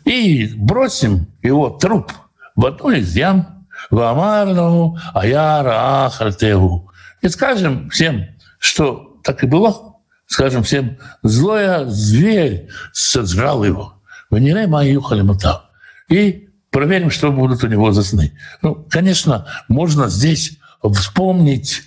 И 0.03 0.53
бросим 0.57 1.27
его 1.41 1.69
труп 1.69 2.11
в 2.55 2.65
одну 2.65 2.89
из 2.91 3.15
ям. 3.15 3.58
Вамарну 3.89 4.97
аяра 5.13 6.05
ахальтегу. 6.05 6.91
И 7.21 7.29
скажем 7.29 7.89
всем, 7.89 8.25
что 8.59 9.19
так 9.23 9.43
и 9.43 9.47
было. 9.47 9.95
Скажем 10.25 10.63
всем, 10.63 10.97
злое 11.23 11.85
зверь 11.85 12.69
сожрал 12.93 13.63
его. 13.63 13.95
Ванирай 14.29 14.67
мою 14.67 15.01
халимата. 15.01 15.69
И 16.07 16.49
проверим, 16.69 17.09
что 17.09 17.31
будут 17.31 17.63
у 17.63 17.67
него 17.67 17.91
за 17.91 18.03
сны. 18.03 18.33
Ну, 18.61 18.75
конечно, 18.89 19.47
можно 19.67 20.07
здесь 20.07 20.59
вспомнить, 20.83 21.81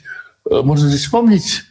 э, 0.51 0.61
можно 0.63 0.89
здесь 0.89 1.03
вспомнить 1.03 1.63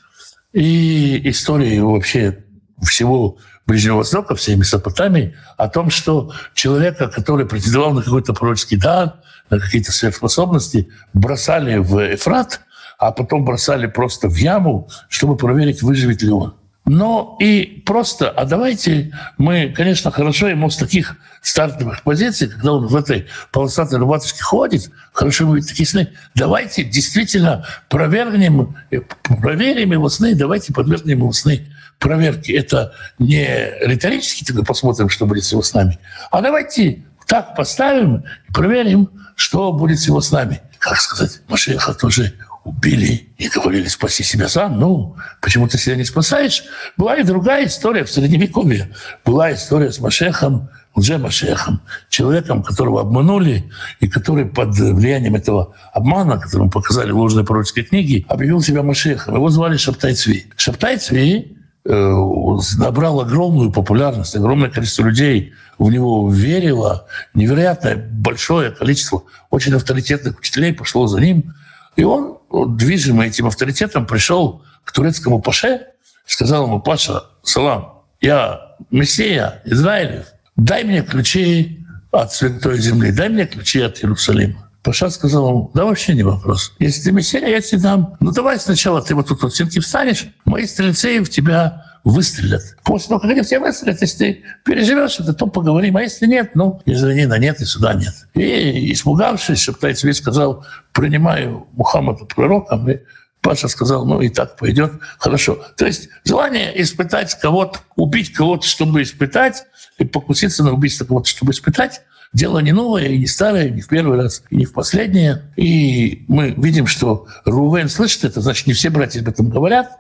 и 0.54 1.30
историю 1.30 1.92
вообще 1.92 2.46
всего 2.82 3.38
Ближнего 3.72 3.98
Востока, 4.00 4.36
всей 4.36 4.58
Месопотамии, 4.58 5.34
о 5.56 5.70
том, 5.70 5.92
что 5.92 6.34
человека, 6.54 7.08
который 7.08 7.46
претендовал 7.46 7.94
на 7.94 8.02
какой-то 8.02 8.34
пророческий 8.34 8.76
дар, 8.76 9.14
на 9.50 9.62
какие-то 9.62 9.94
сверхспособности, 9.94 10.90
бросали 11.14 11.78
в 11.78 12.14
Эфрат, 12.14 12.60
а 13.00 13.14
потом 13.14 13.46
бросали 13.46 13.88
просто 13.88 14.28
в 14.28 14.36
яму, 14.36 14.90
чтобы 15.08 15.38
проверить, 15.38 15.82
выживет 15.82 16.22
ли 16.22 16.32
он. 16.32 16.54
Но 16.84 17.38
и 17.40 17.82
просто, 17.86 18.30
а 18.30 18.44
давайте 18.44 19.18
мы, 19.38 19.74
конечно, 19.74 20.12
хорошо 20.12 20.50
ему 20.50 20.70
с 20.70 20.76
таких 20.76 21.16
стартовых 21.42 22.04
позиций, 22.04 22.50
когда 22.50 22.74
он 22.74 22.88
в 22.88 22.96
этой 22.98 23.28
полосатой 23.54 24.00
рубаточке 24.00 24.44
ходит, 24.44 24.92
хорошо 25.14 25.46
ему 25.46 25.62
такие 25.62 25.88
сны, 25.88 26.10
давайте 26.36 26.84
действительно 26.84 27.66
провернем, 27.88 28.76
проверим 29.24 29.94
его 29.94 30.10
сны, 30.10 30.36
давайте 30.36 30.74
подвергнем 30.74 31.20
его 31.20 31.32
сны 31.32 31.71
проверки. 32.02 32.52
Это 32.52 32.94
не 33.20 33.48
риторически 33.82 34.44
тогда 34.44 34.64
посмотрим, 34.64 35.08
что 35.08 35.26
будет 35.26 35.46
с 35.46 35.52
его 35.54 35.62
снами, 35.62 36.00
а 36.32 36.42
давайте 36.42 37.04
так 37.28 37.56
поставим 37.56 38.26
и 38.50 38.52
проверим, 38.52 39.10
что 39.36 39.72
будет 39.72 40.00
с 40.00 40.08
его 40.08 40.20
снами. 40.20 40.62
Как 40.80 40.98
сказать, 40.98 41.42
Машеха 41.48 41.94
тоже 41.94 42.34
убили 42.64 43.30
и 43.38 43.48
говорили, 43.48 43.88
спаси 43.88 44.24
себя 44.24 44.48
сам. 44.50 44.80
Ну, 44.80 45.16
почему 45.42 45.68
ты 45.68 45.78
себя 45.78 45.96
не 45.96 46.04
спасаешь? 46.04 46.64
Была 46.98 47.16
и 47.16 47.24
другая 47.24 47.66
история 47.66 48.04
в 48.04 48.12
Средневековье. 48.12 48.92
Была 49.24 49.54
история 49.54 49.92
с 49.92 50.00
Машехом, 50.00 50.70
уже 50.94 51.18
Машехом, 51.18 51.82
человеком, 52.10 52.64
которого 52.64 53.02
обманули, 53.02 53.72
и 54.00 54.10
который 54.10 54.46
под 54.46 54.76
влиянием 54.76 55.36
этого 55.36 55.74
обмана, 55.94 56.38
которому 56.38 56.70
показали 56.70 57.12
ложные 57.12 57.46
пророческие 57.46 57.86
книги, 57.86 58.26
объявил 58.28 58.62
себя 58.62 58.84
Машехом. 58.84 59.36
Его 59.36 59.50
звали 59.50 59.78
Шаптай 59.78 60.16
Цви. 60.16 60.48
Шаптай 60.58 60.98
Цви 60.98 61.58
набрал 61.84 63.22
огромную 63.22 63.72
популярность, 63.72 64.36
огромное 64.36 64.70
количество 64.70 65.04
людей 65.04 65.54
в 65.80 65.90
него 65.92 66.32
верило, 66.32 67.08
невероятное 67.34 67.96
большое 67.98 68.72
количество 68.72 69.24
очень 69.50 69.74
авторитетных 69.74 70.40
учителей 70.40 70.74
пошло 70.74 71.08
за 71.08 71.20
ним. 71.20 71.54
И 71.96 72.04
он 72.04 72.38
движимый 72.78 73.28
этим 73.28 73.48
авторитетом, 73.48 74.06
пришел 74.06 74.64
к 74.84 74.92
турецкому 74.92 75.42
паше, 75.42 75.88
сказал 76.26 76.66
ему, 76.66 76.80
Паша, 76.80 77.24
салам, 77.44 78.04
я 78.22 78.76
Мессия 78.92 79.62
Израилев, 79.66 80.28
дай 80.56 80.84
мне 80.84 81.02
ключи 81.02 81.86
от 82.12 82.32
Святой 82.32 82.78
Земли, 82.80 83.12
дай 83.12 83.30
мне 83.30 83.46
ключи 83.46 83.82
от 83.82 84.04
Иерусалима. 84.04 84.61
Паша 84.84 85.10
сказал 85.12 85.50
ему, 85.50 85.72
да 85.74 85.86
вообще 85.86 86.14
не 86.14 86.24
вопрос. 86.24 86.74
Если 86.80 87.04
ты 87.04 87.12
Мессия, 87.12 87.48
я 87.48 87.62
тебе 87.62 87.82
дам. 87.82 88.18
Ну 88.20 88.32
давай 88.32 88.60
сначала 88.60 89.02
ты 89.02 89.14
вот 89.14 89.28
тут 89.28 89.44
вот 89.44 89.54
стенки 89.54 89.80
встанешь, 89.80 90.28
мои 90.46 90.66
стрельцы 90.66 91.22
в 91.22 91.30
тебя 91.30 91.86
выстрелят. 92.04 92.64
После 92.84 93.10
того, 93.10 93.20
как 93.20 93.32
они 93.32 93.42
в 93.42 93.46
тебя 93.46 93.60
выстрелят, 93.60 94.02
если 94.02 94.18
ты 94.18 94.44
переживешь 94.66 95.20
это, 95.20 95.34
то 95.34 95.46
поговорим. 95.46 95.98
А 95.98 96.02
если 96.02 96.26
нет, 96.26 96.56
ну, 96.56 96.82
извини, 96.86 97.28
на 97.28 97.38
нет 97.38 97.62
и 97.62 97.66
сюда 97.66 97.94
нет. 97.94 98.14
И 98.34 98.92
испугавшись, 98.92 99.60
Шептайцевич 99.60 100.18
сказал, 100.18 100.66
принимаю 100.94 101.68
Мухаммада 101.74 102.26
пророком 102.26 102.90
и 102.90 103.00
Паша 103.42 103.68
сказал, 103.68 104.06
ну 104.06 104.22
и 104.22 104.30
так 104.30 104.56
пойдет, 104.56 104.94
хорошо. 105.18 105.64
То 105.76 105.86
есть 105.86 106.10
желание 106.24 106.80
испытать 106.82 107.38
кого-то, 107.40 107.80
убить 107.96 108.34
кого-то, 108.34 108.68
чтобы 108.68 109.02
испытать, 109.02 109.64
и 109.98 110.06
покуситься 110.06 110.64
на 110.64 110.74
убийство 110.74 111.06
кого-то, 111.06 111.28
чтобы 111.28 111.52
испытать, 111.52 112.02
дело 112.34 112.60
не 112.60 112.72
новое 112.72 113.08
и 113.08 113.18
не 113.18 113.28
старое, 113.28 113.70
не 113.70 113.82
в 113.82 113.88
первый 113.88 114.18
раз, 114.18 114.44
и 114.50 114.56
не 114.56 114.66
в 114.66 114.74
последнее. 114.74 115.52
И 115.56 116.26
мы 116.28 116.52
видим, 116.52 116.88
что 116.88 117.28
Рувен 117.46 117.90
слышит 117.90 118.24
это, 118.24 118.42
значит, 118.42 118.68
не 118.68 118.74
все 118.74 118.90
братья 118.90 119.22
об 119.22 119.28
этом 119.28 119.50
говорят. 119.50 119.92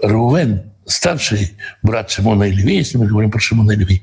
Рувен, 0.00 0.72
старший 0.84 1.56
брат 1.82 2.10
Шимона 2.10 2.44
и 2.44 2.52
Леви, 2.52 2.76
если 2.76 2.98
мы 2.98 3.06
говорим 3.06 3.30
про 3.30 3.40
Шимона 3.40 3.72
и 3.72 3.76
Леви, 3.76 4.02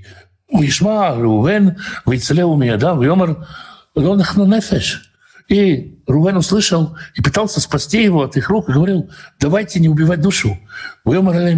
Вишма, 0.51 1.15
Рувен, 1.15 1.77
Вейцелеу 2.05 2.55
Миядам, 2.55 3.01
Вьомар, 3.01 3.47
Лонахну 3.95 4.45
Нефеш. 4.45 5.10
И 5.47 5.99
Рувен 6.07 6.37
услышал 6.37 6.95
и 7.15 7.21
пытался 7.21 7.59
спасти 7.59 8.03
его 8.03 8.23
от 8.23 8.37
их 8.37 8.49
рук 8.49 8.69
и 8.69 8.73
говорил, 8.73 9.09
давайте 9.39 9.79
не 9.79 9.89
убивать 9.89 10.21
душу. 10.21 10.57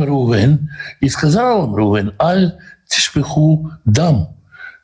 Рувен. 0.03 0.69
И 0.99 1.09
сказал 1.09 1.67
им 1.67 1.75
Рувен, 1.75 2.15
Аль 2.19 2.57
Тишпиху 2.87 3.71
Дам. 3.85 4.37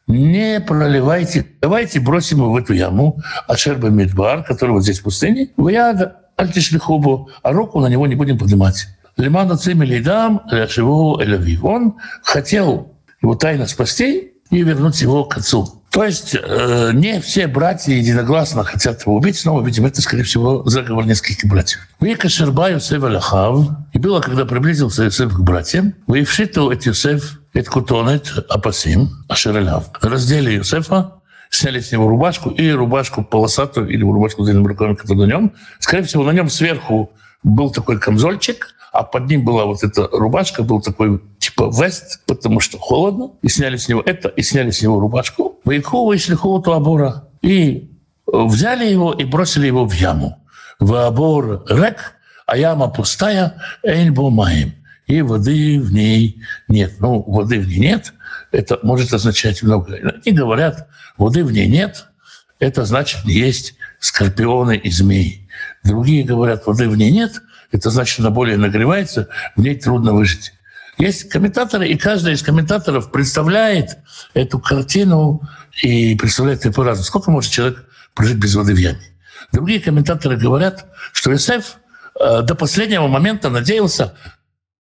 Не 0.07 0.59
проливайте, 0.59 1.45
давайте 1.61 1.99
бросим 1.99 2.37
его 2.37 2.51
в 2.51 2.57
эту 2.57 2.73
яму, 2.73 3.21
Ашерба 3.47 3.89
Медбар, 3.89 4.43
который 4.43 4.71
вот 4.71 4.81
здесь 4.81 4.99
в 4.99 5.03
пустыне, 5.03 5.49
Вяда 5.55 6.15
Аль 6.39 6.51
Тишпихубу, 6.51 7.29
а 7.43 7.51
руку 7.51 7.79
на 7.79 7.87
него 7.87 8.07
не 8.07 8.15
будем 8.15 8.37
поднимать. 8.37 8.87
Лимана 9.17 9.57
Цимели 9.57 10.01
Дам, 10.01 10.41
Ляшеву 10.49 11.21
Элавив. 11.21 11.63
Он 11.63 11.97
хотел 12.23 12.95
его 13.21 13.35
тайно 13.35 13.67
спасти 13.67 14.33
и 14.49 14.63
вернуть 14.63 15.01
его 15.01 15.25
к 15.25 15.37
отцу. 15.37 15.78
То 15.91 16.03
есть 16.03 16.35
э, 16.35 16.91
не 16.93 17.19
все 17.19 17.47
братья 17.47 17.93
единогласно 17.93 18.63
хотят 18.63 19.01
его 19.01 19.15
убить. 19.15 19.37
Снова 19.37 19.65
видим, 19.65 19.85
это, 19.85 20.01
скорее 20.01 20.23
всего, 20.23 20.63
заговор 20.69 21.05
нескольких 21.05 21.49
братьев. 21.49 21.79
Вика 21.99 22.29
Шерба 22.29 22.71
Юсеф 22.71 23.03
Аляхав. 23.03 23.69
И 23.93 23.97
было, 23.97 24.19
когда 24.19 24.45
приблизился 24.45 25.03
Юсеф 25.03 25.33
к 25.33 25.39
братьям, 25.39 25.95
Вейвшиту 26.07 26.69
эт 26.71 26.85
Юсеф 26.85 27.39
эт 27.53 27.67
Кутонет 27.67 28.31
Апасим 28.49 29.09
Ашереляв. 29.27 29.89
Раздели 30.01 30.51
Юсефа, 30.51 31.13
сняли 31.49 31.79
с 31.79 31.91
него 31.91 32.07
рубашку 32.07 32.51
и 32.51 32.69
рубашку 32.69 33.23
полосатую 33.23 33.89
или 33.89 34.03
рубашку 34.03 34.43
с 34.43 34.45
длинными 34.45 34.67
рукавами, 34.67 34.95
которая 34.95 35.25
на 35.25 35.31
нем. 35.31 35.53
Скорее 35.79 36.03
всего, 36.03 36.23
на 36.23 36.31
нем 36.31 36.49
сверху 36.49 37.11
был 37.43 37.71
такой 37.71 37.99
камзольчик, 37.99 38.75
а 38.91 39.03
под 39.03 39.29
ним 39.29 39.45
была 39.45 39.65
вот 39.65 39.83
эта 39.83 40.07
рубашка, 40.11 40.63
был 40.63 40.81
такой 40.81 41.21
типа 41.37 41.71
вест, 41.73 42.21
потому 42.25 42.59
что 42.59 42.77
холодно, 42.77 43.31
и 43.41 43.49
сняли 43.49 43.77
с 43.77 43.87
него 43.87 44.01
это, 44.05 44.29
и 44.29 44.41
сняли 44.41 44.71
с 44.71 44.81
него 44.81 44.99
рубашку. 44.99 45.59
Вайку 45.63 46.05
вышли 46.05 46.35
холоту 46.35 46.71
Абора, 46.71 47.27
и 47.41 47.91
взяли 48.25 48.89
его 48.89 49.13
и 49.13 49.23
бросили 49.25 49.67
его 49.67 49.85
в 49.85 49.93
яму. 49.93 50.43
В 50.79 50.93
Абор 50.95 51.65
рек, 51.69 52.15
а 52.45 52.57
яма 52.57 52.87
пустая, 52.87 53.61
эйнбо 53.83 54.29
маем. 54.29 54.73
И 55.07 55.21
воды 55.21 55.79
в 55.79 55.91
ней 55.91 56.41
нет. 56.67 56.93
Ну, 56.99 57.23
воды 57.27 57.59
в 57.59 57.67
ней 57.67 57.79
нет, 57.79 58.13
это 58.51 58.79
может 58.83 59.13
означать 59.13 59.63
многое. 59.63 60.21
Они 60.23 60.35
говорят, 60.35 60.87
воды 61.17 61.43
в 61.43 61.51
ней 61.51 61.67
нет, 61.67 62.05
это 62.59 62.85
значит, 62.85 63.25
есть 63.25 63.75
скорпионы 63.99 64.77
и 64.77 64.89
змеи. 64.91 65.47
Другие 65.83 66.23
говорят, 66.23 66.65
воды 66.67 66.87
в 66.89 66.95
ней 66.95 67.11
нет, 67.11 67.41
это 67.71 67.89
значит, 67.89 68.19
она 68.19 68.29
более 68.29 68.57
нагревается, 68.57 69.27
в 69.55 69.61
ней 69.61 69.75
трудно 69.75 70.13
выжить. 70.13 70.53
Есть 70.97 71.29
комментаторы, 71.29 71.87
и 71.87 71.97
каждый 71.97 72.33
из 72.33 72.43
комментаторов 72.43 73.11
представляет 73.11 73.99
эту 74.33 74.59
картину 74.59 75.41
и 75.81 76.15
представляет 76.15 76.65
ее 76.65 76.73
по-разному. 76.73 77.05
Сколько 77.05 77.31
может 77.31 77.51
человек 77.51 77.85
прожить 78.13 78.37
без 78.37 78.53
воды 78.55 78.73
в 78.73 78.77
яме? 78.77 78.99
Другие 79.53 79.79
комментаторы 79.79 80.35
говорят, 80.35 80.85
что 81.13 81.33
Исаев 81.33 81.77
э, 82.19 82.41
до 82.41 82.53
последнего 82.53 83.07
момента 83.07 83.49
надеялся, 83.49 84.13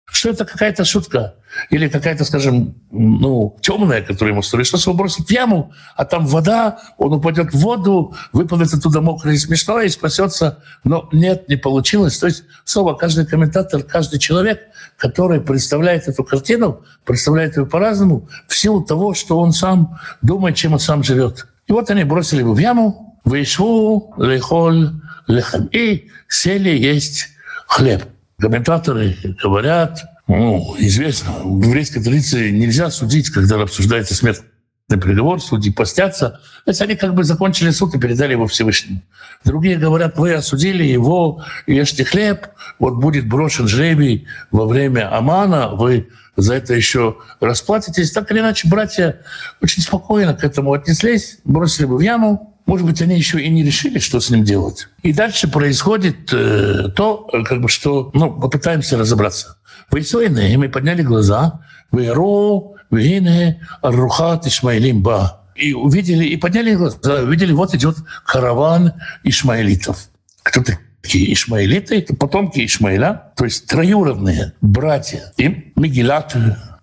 что 0.08 0.30
это 0.30 0.46
какая-то 0.46 0.86
шутка 0.86 1.36
или 1.70 1.88
какая-то, 1.88 2.26
скажем, 2.26 2.76
ну, 2.92 3.58
темная, 3.62 4.02
которую 4.02 4.34
ему 4.34 4.44
строит, 4.44 4.68
что 4.68 4.78
его 4.78 4.94
бросит 4.94 5.28
в 5.28 5.32
яму, 5.32 5.74
а 5.96 6.06
там 6.06 6.28
вода, 6.28 6.80
он 6.98 7.14
упадет 7.14 7.54
в 7.54 7.58
воду, 7.58 8.16
выпадет 8.32 8.74
оттуда 8.74 9.02
мокрый 9.02 9.36
и 9.36 9.38
смешно 9.38 9.82
и 9.82 9.90
спасется. 9.90 10.64
Но 10.84 11.10
нет, 11.12 11.50
не 11.50 11.56
получилось. 11.56 12.20
То 12.20 12.28
есть, 12.28 12.44
снова, 12.66 12.94
каждый 12.94 13.26
комментатор, 13.26 13.82
каждый 13.82 14.20
человек, 14.20 14.62
который 14.98 15.42
представляет 15.42 16.08
эту 16.08 16.24
картину, 16.24 16.84
представляет 17.04 17.58
ее 17.58 17.66
по-разному, 17.66 18.30
в 18.48 18.56
силу 18.56 18.84
того, 18.84 19.14
что 19.14 19.40
он 19.40 19.54
сам 19.54 20.00
думает, 20.22 20.56
чем 20.56 20.74
он 20.74 20.80
сам 20.80 21.04
живет. 21.04 21.48
И 21.68 21.72
вот 21.72 21.90
они 21.90 22.04
бросили 22.04 22.40
его 22.40 22.54
в 22.54 22.60
яму, 22.60 23.20
вышву, 23.24 24.14
лехоль, 24.18 24.92
лехам, 25.28 25.66
и 25.72 26.10
сели 26.28 26.70
есть 26.70 27.30
хлеб. 27.68 28.04
Комментаторы 28.40 29.16
говорят, 29.42 30.04
ну, 30.28 30.76
известно, 30.80 31.32
в 31.44 31.64
еврейской 31.64 32.02
традиции 32.02 32.52
нельзя 32.52 32.90
судить, 32.90 33.30
когда 33.30 33.62
обсуждается 33.62 34.14
смертный 34.16 34.50
приговор, 34.88 35.42
судьи 35.42 35.72
постятся. 35.72 36.42
То 36.66 36.72
есть 36.72 36.82
они 36.82 36.96
как 36.96 37.14
бы 37.14 37.24
закончили 37.24 37.70
суд 37.70 37.96
и 37.96 38.00
передали 38.00 38.34
его 38.34 38.48
Всевышнему. 38.48 39.02
Другие 39.44 39.78
говорят, 39.78 40.18
вы 40.18 40.34
осудили 40.34 40.84
его, 40.84 41.44
ешьте 41.68 42.04
хлеб, 42.04 42.48
вот 42.80 42.96
будет 42.96 43.28
брошен 43.28 43.68
жребий 43.68 44.28
во 44.52 44.66
время 44.66 45.16
Амана, 45.16 45.70
вы 45.70 46.10
за 46.36 46.56
это 46.56 46.74
еще 46.74 47.18
расплатитесь. 47.40 48.12
Так 48.12 48.32
или 48.32 48.40
иначе, 48.40 48.68
братья 48.68 49.22
очень 49.62 49.82
спокойно 49.82 50.34
к 50.34 50.44
этому 50.44 50.74
отнеслись, 50.74 51.40
бросили 51.46 51.86
бы 51.86 51.98
в 51.98 52.02
яму, 52.02 52.55
может 52.66 52.86
быть, 52.88 53.02
они 53.02 53.16
еще 53.16 53.42
и 53.42 53.50
не 53.50 53.64
решили, 53.64 54.00
что 54.00 54.20
с 54.20 54.30
ним 54.30 54.44
делать. 54.44 54.88
И 55.04 55.14
дальше 55.14 55.48
происходит 55.48 56.34
э, 56.34 56.90
то, 56.96 57.28
как 57.46 57.62
бы 57.62 57.70
что, 57.70 58.10
ну, 58.14 58.32
попытаемся 58.40 58.98
разобраться. 58.98 59.58
Вейсуэны, 59.92 60.58
мы 60.58 60.70
подняли 60.70 61.04
глаза, 61.04 61.62
Вейро, 61.92 62.76
Вейне, 62.90 63.62
Рухат, 63.82 64.48
Ишмаилим, 64.48 65.04
Ба. 65.04 65.42
И 65.56 65.74
увидели, 65.74 66.26
и 66.26 66.38
подняли 66.38 66.76
глаза, 66.76 67.22
увидели, 67.22 67.54
вот 67.54 67.74
идет 67.76 67.98
караван 68.26 68.94
ишмаилитов. 69.24 70.10
Кто 70.44 70.62
такие 71.02 71.32
ишмаилиты? 71.32 72.00
Это 72.00 72.16
потомки 72.16 72.66
Ишмаиля, 72.66 73.32
то 73.38 73.46
есть 73.46 73.68
троюродные 73.68 74.54
братья. 74.60 75.32
Им 75.38 75.72
Мигилат 75.76 76.36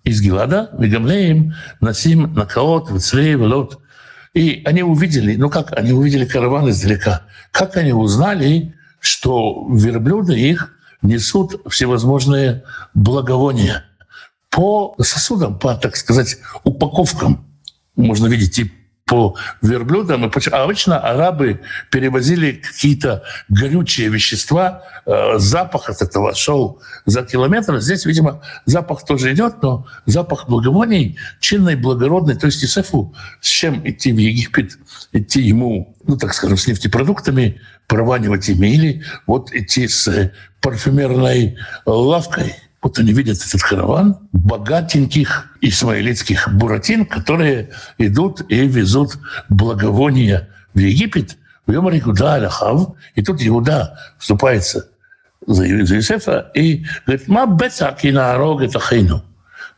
из 0.03 0.21
Гилада, 0.21 0.71
Мигамлеем, 0.77 1.53
Насим, 1.81 2.33
Накаот, 2.33 2.89
Вицлей, 2.91 3.33
Велот, 3.33 3.79
и 4.33 4.61
они 4.65 4.83
увидели, 4.83 5.35
ну 5.35 5.49
как, 5.49 5.77
они 5.77 5.91
увидели 5.91 6.25
караван 6.25 6.69
издалека. 6.69 7.23
Как 7.51 7.77
они 7.77 7.93
узнали, 7.93 8.75
что 8.99 9.67
верблюды 9.71 10.39
их 10.39 10.75
несут 11.01 11.61
всевозможные 11.69 12.63
благовония 12.93 13.85
по 14.49 14.95
сосудам, 14.99 15.59
по, 15.59 15.75
так 15.75 15.95
сказать, 15.95 16.37
упаковкам. 16.63 17.45
Можно 17.95 18.27
видеть 18.27 18.57
и 18.59 18.71
по 19.05 19.35
верблюдам. 19.61 20.31
А 20.51 20.63
обычно 20.63 20.99
арабы 20.99 21.61
перевозили 21.91 22.53
какие-то 22.53 23.23
горючие 23.49 24.09
вещества, 24.09 24.83
э, 25.05 25.37
запах 25.37 25.89
от 25.89 26.01
этого 26.01 26.33
шел 26.33 26.81
за 27.05 27.23
километр. 27.23 27.79
Здесь, 27.79 28.05
видимо, 28.05 28.41
запах 28.65 29.05
тоже 29.05 29.33
идет, 29.33 29.61
но 29.61 29.85
запах 30.05 30.47
благовоний 30.47 31.17
чинный, 31.39 31.75
благородный. 31.75 32.35
То 32.35 32.47
есть 32.47 32.63
Исефу 32.63 33.13
с 33.41 33.47
чем 33.47 33.87
идти 33.87 34.13
в 34.13 34.17
Египет, 34.17 34.77
идти 35.11 35.41
ему, 35.41 35.95
ну, 36.07 36.17
так 36.17 36.33
скажем, 36.33 36.57
с 36.57 36.67
нефтепродуктами, 36.67 37.59
прованивать 37.87 38.47
ими, 38.49 38.67
или 38.67 39.03
вот 39.27 39.51
идти 39.53 39.87
с 39.87 40.31
парфюмерной 40.61 41.57
лавкой– 41.85 42.55
вот 42.83 42.99
они 42.99 43.13
видят 43.13 43.37
этот 43.37 43.63
караван 43.63 44.17
богатеньких 44.33 45.57
исмаилитских 45.61 46.49
буратин, 46.53 47.05
которые 47.05 47.69
идут 47.97 48.41
и 48.49 48.67
везут 48.67 49.17
благовония 49.47 50.49
в 50.73 50.79
Египет, 50.79 51.37
в 51.65 51.71
Йомар 51.71 51.93
Иуда 51.95 52.33
Аляхав, 52.33 52.89
и 53.15 53.23
тут 53.23 53.37
Иуда 53.41 53.97
вступается 54.19 54.89
за, 55.47 55.63
за 55.85 55.95
Иосифа 55.95 56.51
и 56.53 56.85
говорит, 57.05 57.27
«Ма 57.29 57.45
бецаки 57.45 58.07
на 58.07 58.35
рог 58.35 58.61
это 58.61 58.79
хейну, 58.81 59.23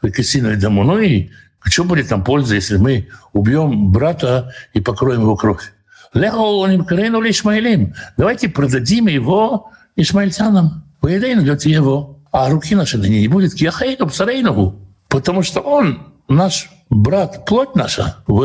векисину 0.01 0.51
и 0.51 0.55
дому». 0.55 0.83
Ну 0.83 0.97
и 0.97 1.29
что 1.63 1.83
будет 1.83 2.09
там 2.09 2.23
польза, 2.23 2.55
если 2.55 2.77
мы 2.77 3.07
убьем 3.33 3.91
брата 3.91 4.51
и 4.73 4.81
покроем 4.81 5.21
его 5.21 5.35
кровь? 5.35 5.71
Лехол 6.13 6.65
Ишмаилим. 6.65 7.93
Давайте 8.17 8.49
продадим 8.49 9.07
его 9.07 9.71
ишмаильтянам. 9.95 10.83
Поедем 11.01 11.43
его 11.43 12.15
а 12.35 12.49
руки 12.49 12.75
наши 12.75 12.97
на 12.97 13.05
ней 13.05 13.21
не 13.21 13.27
будет 13.29 13.53
кияхейну 13.53 14.07
псарейну, 14.07 14.77
потому 15.07 15.41
что 15.41 15.61
он 15.61 16.13
наш 16.27 16.69
брат, 16.89 17.45
плоть 17.45 17.75
наша, 17.75 18.17
в 18.27 18.43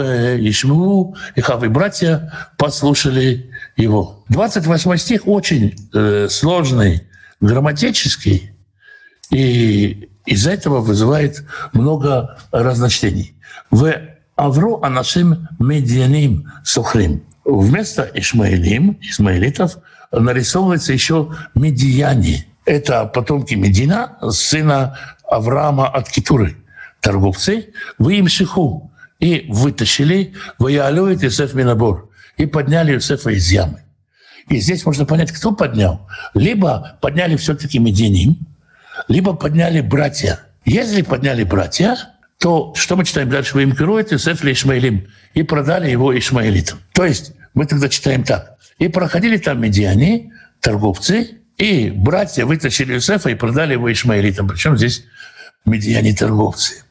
Ишму, 0.48 1.16
и 1.34 1.40
Хавы 1.40 1.70
братья 1.70 2.32
послушали 2.56 3.50
его. 3.76 4.22
28 4.28 4.96
стих 4.96 5.26
очень 5.26 5.74
э, 5.92 6.28
сложный, 6.30 7.08
грамматический, 7.40 8.52
и 9.30 10.08
из-за 10.24 10.52
этого 10.52 10.78
вызывает 10.78 11.44
много 11.72 12.38
разночтений. 12.52 13.34
В 13.72 13.92
Авру 14.36 14.80
Анашим 14.82 15.48
Медианим 15.58 16.48
Сухрим. 16.62 17.24
Вместо 17.44 18.08
Ишмаилим, 18.14 18.98
Исмаилитов, 19.00 19.78
нарисовывается 20.12 20.92
еще 20.92 21.34
медияне. 21.56 22.46
Это 22.70 23.06
потомки 23.06 23.54
Медина, 23.54 24.16
сына 24.30 24.96
Авраама 25.28 25.88
от 25.88 26.08
Китуры. 26.08 26.56
Торговцы, 27.00 27.72
вы 27.98 28.18
им 28.18 28.28
шиху. 28.28 28.92
И 29.18 29.46
вытащили, 29.48 30.34
воялюет 30.60 31.24
Иосиф 31.24 31.52
Минабор. 31.54 32.10
И 32.36 32.46
подняли 32.46 32.92
Иосифа 32.92 33.30
из 33.30 33.50
ямы. 33.50 33.82
И 34.48 34.60
здесь 34.60 34.86
можно 34.86 35.04
понять, 35.04 35.32
кто 35.32 35.50
поднял. 35.50 36.08
Либо 36.32 36.96
подняли 37.00 37.34
все-таки 37.34 37.80
Мединим, 37.80 38.38
либо 39.08 39.32
подняли 39.32 39.80
братья. 39.80 40.38
Если 40.64 41.02
подняли 41.02 41.42
братья, 41.42 41.96
то 42.38 42.72
что 42.76 42.94
мы 42.94 43.04
читаем 43.04 43.30
дальше? 43.30 43.54
Вы 43.54 43.64
им 43.64 43.74
керуете 43.74 44.14
Иосиф 44.14 44.44
Ишмаилим. 44.44 45.08
И 45.34 45.42
продали 45.42 45.90
его 45.90 46.16
Ишмаилитам. 46.16 46.78
То 46.92 47.04
есть 47.04 47.32
мы 47.52 47.66
тогда 47.66 47.88
читаем 47.88 48.22
так. 48.22 48.58
И 48.78 48.86
проходили 48.86 49.38
там 49.38 49.60
медиане, 49.60 50.32
торговцы, 50.60 51.39
и 51.60 51.90
братья 51.90 52.46
вытащили 52.46 52.94
Иосифа 52.94 53.28
и 53.28 53.34
продали 53.34 53.74
его 53.74 53.92
ишмаилитам. 53.92 54.48
Причем 54.48 54.78
здесь 54.78 55.04
медиане 55.66 56.14
торговцы. 56.14 56.84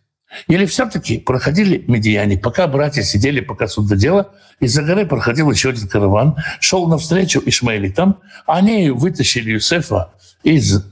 Или 0.48 0.68
все-таки 0.68 1.18
проходили 1.18 1.84
медиане, 1.88 2.38
пока 2.38 2.68
братья 2.68 3.02
сидели, 3.02 3.40
пока 3.40 3.68
суд 3.68 3.88
дело, 3.98 4.32
из-за 4.60 4.84
горы 4.84 5.08
проходил 5.08 5.50
еще 5.50 5.70
один 5.70 5.88
караван, 5.88 6.38
шел 6.60 6.88
навстречу 6.88 7.42
ишмаилитам, 7.44 8.20
они 8.46 8.92
вытащили 8.92 9.54
Юсефа 9.54 10.12
из 10.44 10.86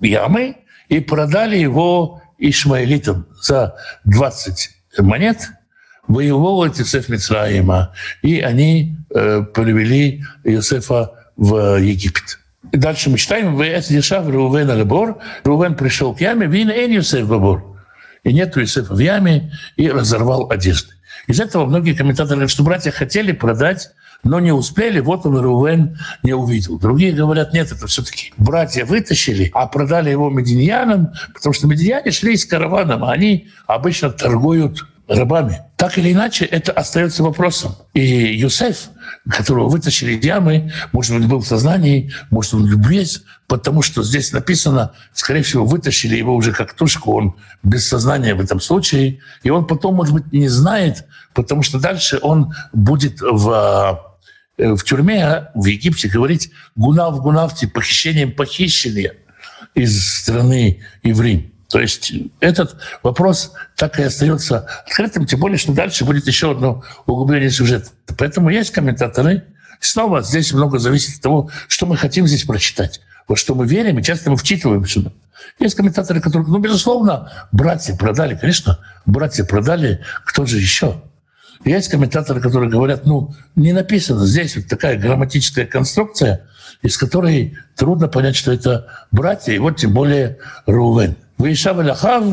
ямы 0.00 0.56
и 0.88 1.00
продали 1.00 1.58
его 1.58 2.22
ишмаилитам 2.38 3.26
за 3.42 3.76
20 4.06 4.70
монет, 5.00 5.50
воевал 6.08 6.66
Иосиф 6.66 7.10
Мицраима, 7.10 7.92
и 8.22 8.40
они 8.40 8.96
э, 9.14 9.42
привели 9.42 10.24
Иосифа 10.42 11.12
в 11.36 11.76
Египет. 11.78 12.38
И 12.72 12.76
дальше 12.76 13.10
мы 13.10 13.18
читаем, 13.18 13.56
«Вэс 13.56 13.88
дешав 13.88 14.28
Рувен 14.28 14.70
Алебор». 14.70 15.18
Рувен 15.44 15.74
пришел 15.74 16.14
к 16.14 16.20
яме, 16.20 16.46
«Вин 16.46 16.70
эн 16.70 16.92
Йосеф 16.92 17.26
Бабор». 17.26 17.78
И 18.22 18.32
нет 18.32 18.56
Иосифа 18.56 18.94
в 18.94 18.98
яме, 18.98 19.52
и 19.76 19.90
разорвал 19.90 20.50
одежды. 20.50 20.92
Из 21.26 21.40
этого 21.40 21.64
многие 21.64 21.94
комментаторы 21.94 22.36
говорят, 22.36 22.50
что 22.50 22.62
братья 22.62 22.90
хотели 22.90 23.32
продать, 23.32 23.90
но 24.22 24.38
не 24.40 24.52
успели, 24.52 25.00
вот 25.00 25.24
он 25.24 25.38
Рувен 25.38 25.98
не 26.22 26.34
увидел. 26.34 26.78
Другие 26.78 27.12
говорят, 27.12 27.54
нет, 27.54 27.72
это 27.72 27.86
все-таки 27.86 28.34
братья 28.36 28.84
вытащили, 28.84 29.50
а 29.54 29.66
продали 29.66 30.10
его 30.10 30.28
мединьянам, 30.28 31.12
потому 31.32 31.54
что 31.54 31.66
мединьяне 31.66 32.10
шли 32.10 32.36
с 32.36 32.44
караваном, 32.44 33.04
а 33.04 33.12
они 33.12 33.48
обычно 33.66 34.10
торгуют 34.10 34.86
рабами. 35.10 35.62
Так 35.76 35.98
или 35.98 36.12
иначе, 36.12 36.44
это 36.44 36.72
остается 36.72 37.22
вопросом. 37.22 37.74
И 37.94 38.00
Юсеф, 38.00 38.90
которого 39.28 39.68
вытащили 39.68 40.12
из 40.12 40.24
ямы, 40.24 40.72
может 40.92 41.16
быть, 41.16 41.26
был 41.26 41.40
в 41.40 41.46
сознании, 41.46 42.12
может, 42.30 42.54
он 42.54 42.66
весь, 42.66 43.22
потому 43.48 43.82
что 43.82 44.04
здесь 44.04 44.32
написано, 44.32 44.92
скорее 45.12 45.42
всего, 45.42 45.64
вытащили 45.64 46.16
его 46.16 46.34
уже 46.34 46.52
как 46.52 46.74
тушку, 46.74 47.12
он 47.12 47.34
без 47.64 47.88
сознания 47.88 48.34
в 48.34 48.40
этом 48.40 48.60
случае, 48.60 49.18
и 49.42 49.50
он 49.50 49.66
потом, 49.66 49.96
может 49.96 50.14
быть, 50.14 50.32
не 50.32 50.48
знает, 50.48 51.06
потому 51.34 51.62
что 51.62 51.80
дальше 51.80 52.20
он 52.22 52.54
будет 52.72 53.20
в 53.20 54.00
э, 54.58 54.74
в 54.74 54.84
тюрьме 54.84 55.48
в 55.54 55.66
Египте 55.66 56.08
говорить 56.08 56.52
гунав 56.76 57.20
гунавти, 57.20 57.66
похищением 57.66 58.32
похищения 58.32 59.14
из 59.74 60.20
страны 60.20 60.82
Иврим. 61.02 61.49
То 61.70 61.80
есть 61.80 62.12
этот 62.40 62.76
вопрос 63.02 63.52
так 63.76 63.98
и 64.00 64.02
остается 64.02 64.66
открытым, 64.86 65.24
тем 65.24 65.38
более, 65.38 65.56
что 65.56 65.72
дальше 65.72 66.04
будет 66.04 66.26
еще 66.26 66.50
одно 66.50 66.82
углубление 67.06 67.50
сюжета. 67.50 67.90
Поэтому 68.18 68.50
есть 68.50 68.72
комментаторы. 68.72 69.44
Снова 69.78 70.22
здесь 70.22 70.52
много 70.52 70.78
зависит 70.78 71.16
от 71.16 71.22
того, 71.22 71.50
что 71.68 71.86
мы 71.86 71.96
хотим 71.96 72.26
здесь 72.26 72.44
прочитать, 72.44 73.00
во 73.28 73.36
что 73.36 73.54
мы 73.54 73.66
верим, 73.66 73.98
и 73.98 74.02
часто 74.02 74.30
мы 74.30 74.36
вчитываем 74.36 74.84
сюда. 74.84 75.12
Есть 75.58 75.76
комментаторы, 75.76 76.20
которые, 76.20 76.48
ну, 76.48 76.58
безусловно, 76.58 77.30
братья 77.52 77.94
продали, 77.96 78.36
конечно, 78.36 78.78
братья 79.06 79.44
продали, 79.44 80.04
кто 80.26 80.44
же 80.44 80.58
еще? 80.58 81.00
Есть 81.64 81.88
комментаторы, 81.88 82.40
которые 82.40 82.68
говорят, 82.68 83.06
ну, 83.06 83.34
не 83.54 83.72
написано 83.72 84.26
здесь 84.26 84.56
вот 84.56 84.66
такая 84.66 84.98
грамматическая 84.98 85.66
конструкция, 85.66 86.46
из 86.82 86.96
которой 86.96 87.56
трудно 87.76 88.08
понять, 88.08 88.36
что 88.36 88.52
это 88.52 88.86
братья, 89.10 89.52
и 89.52 89.58
вот 89.58 89.76
тем 89.76 89.92
более 89.92 90.38
Рувен. 90.66 91.16
Ваишав 91.40 91.78
Аляхав, 91.78 92.24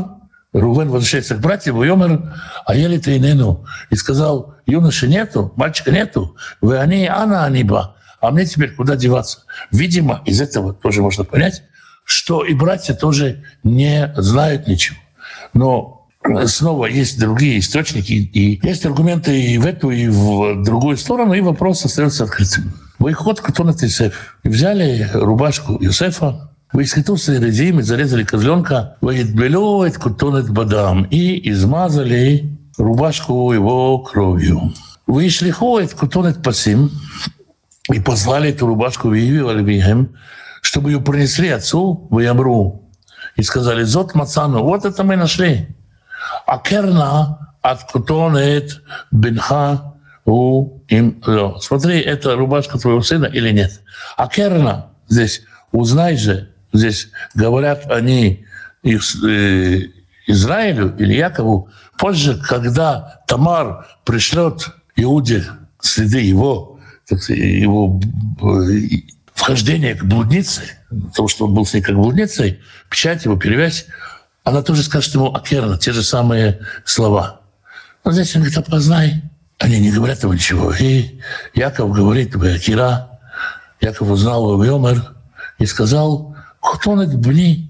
Рувен 0.54 0.90
возвращается 0.90 1.36
к 1.36 1.40
братьям, 1.40 1.82
Йомер, 1.82 2.34
а 2.66 2.76
ели 2.76 2.98
Тейнену, 2.98 3.66
и 3.90 3.96
сказал, 3.96 4.56
юноши 4.66 5.08
нету, 5.08 5.54
мальчика 5.56 5.92
нету, 5.92 6.36
вы 6.62 6.78
они, 6.78 7.08
ана 7.08 7.46
аниба, 7.46 7.96
а 8.20 8.32
мне 8.32 8.46
теперь 8.46 8.74
куда 8.76 8.96
деваться? 8.96 9.44
Видимо, 9.72 10.22
из 10.26 10.42
этого 10.42 10.74
тоже 10.74 11.02
можно 11.02 11.24
понять, 11.24 11.64
что 12.04 12.44
и 12.44 12.54
братья 12.54 12.94
тоже 12.94 13.44
не 13.64 14.14
знают 14.18 14.68
ничего. 14.68 14.98
Но 15.54 16.08
снова 16.46 16.88
есть 16.88 17.18
другие 17.20 17.60
источники, 17.60 18.12
и 18.12 18.60
есть 18.66 18.86
аргументы 18.86 19.40
и 19.40 19.58
в 19.58 19.66
эту, 19.66 19.92
и 19.92 20.08
в 20.08 20.64
другую 20.64 20.98
сторону, 20.98 21.34
и 21.34 21.42
вопрос 21.42 21.86
остается 21.86 22.26
открытым. 22.26 22.74
Выход 23.00 23.40
Катонат 23.40 23.82
Юсеф. 23.84 24.38
Взяли 24.44 25.10
рубашку 25.14 25.78
Юсефа, 25.82 26.52
Высхитус 26.78 27.28
Редим, 27.28 27.82
зарезали 27.82 28.24
козленка, 28.24 28.98
Ваидбелюет 29.02 29.98
Кутонет 29.98 30.52
Бадам, 30.52 31.06
и 31.06 31.50
измазали 31.50 32.56
рубашку 32.78 33.52
его 33.52 33.98
кровью. 33.98 34.74
Вышли 35.08 35.50
ходит 35.50 35.96
Кутонет 35.96 36.44
Пасим, 36.44 36.92
и 37.92 38.00
послали 38.00 38.52
эту 38.52 38.68
рубашку 38.68 39.08
в 39.08 39.16
Иве 39.16 40.08
чтобы 40.62 40.92
ее 40.92 41.02
принесли 41.02 41.50
отцу 41.50 42.08
в 42.12 42.20
Ямру. 42.20 42.84
И 43.38 43.42
сказали, 43.42 43.82
Зот 43.82 44.14
Мацану, 44.14 44.62
вот 44.62 44.86
это 44.86 45.04
мы 45.04 45.16
нашли. 45.16 45.70
А 46.46 46.60
керна 46.60 47.56
от 47.64 47.92
Кутонет 47.92 48.84
Бенха 49.10 49.96
у 50.26 50.82
им 50.90 51.24
ло. 51.26 51.58
Смотри, 51.60 52.02
это 52.02 52.36
рубашка 52.36 52.78
твоего 52.78 53.02
сына 53.02 53.26
или 53.26 53.50
нет. 53.50 53.82
А 54.16 54.28
керна 54.28 54.92
здесь, 55.10 55.42
узнай 55.72 56.18
же, 56.18 56.52
здесь 56.78 57.10
говорят 57.34 57.90
они 57.92 58.46
э, 58.84 58.90
Израилю 60.28 60.96
или 60.98 61.14
Якову, 61.14 61.70
позже, 61.98 62.38
когда 62.38 63.22
Тамар 63.28 63.88
пришлет 64.06 64.70
Иуде 64.96 65.46
следы 65.80 66.20
его, 66.20 66.80
его 67.30 68.00
э, 68.42 68.80
вхождения 69.34 69.96
к 69.96 70.04
блуднице, 70.04 70.62
того, 71.16 71.28
что 71.28 71.46
он 71.46 71.54
был 71.54 71.66
с 71.66 71.74
ней 71.74 71.82
как 71.82 71.96
блудницей, 71.96 72.60
печать 72.90 73.26
его, 73.26 73.38
перевязь, 73.38 73.86
она 74.44 74.62
тоже 74.62 74.84
скажет 74.84 75.14
ему 75.14 75.34
Акерна, 75.34 75.78
те 75.78 75.92
же 75.92 76.04
самые 76.04 76.60
слова. 76.86 77.42
Но 78.06 78.12
здесь 78.14 78.34
он 78.36 78.44
говорит, 78.44 78.58
опознай. 78.58 79.22
Они 79.60 79.80
не 79.80 79.92
говорят 79.92 80.24
ему 80.24 80.34
ничего. 80.34 80.72
И 80.74 81.20
Яков 81.54 81.92
говорит, 81.92 82.36
Акира, 82.36 83.20
Яков 83.82 84.10
узнал 84.10 84.64
его 84.64 84.96
и 85.60 85.66
сказал, 85.66 86.37
Хтонет 86.68 87.18
бни. 87.18 87.70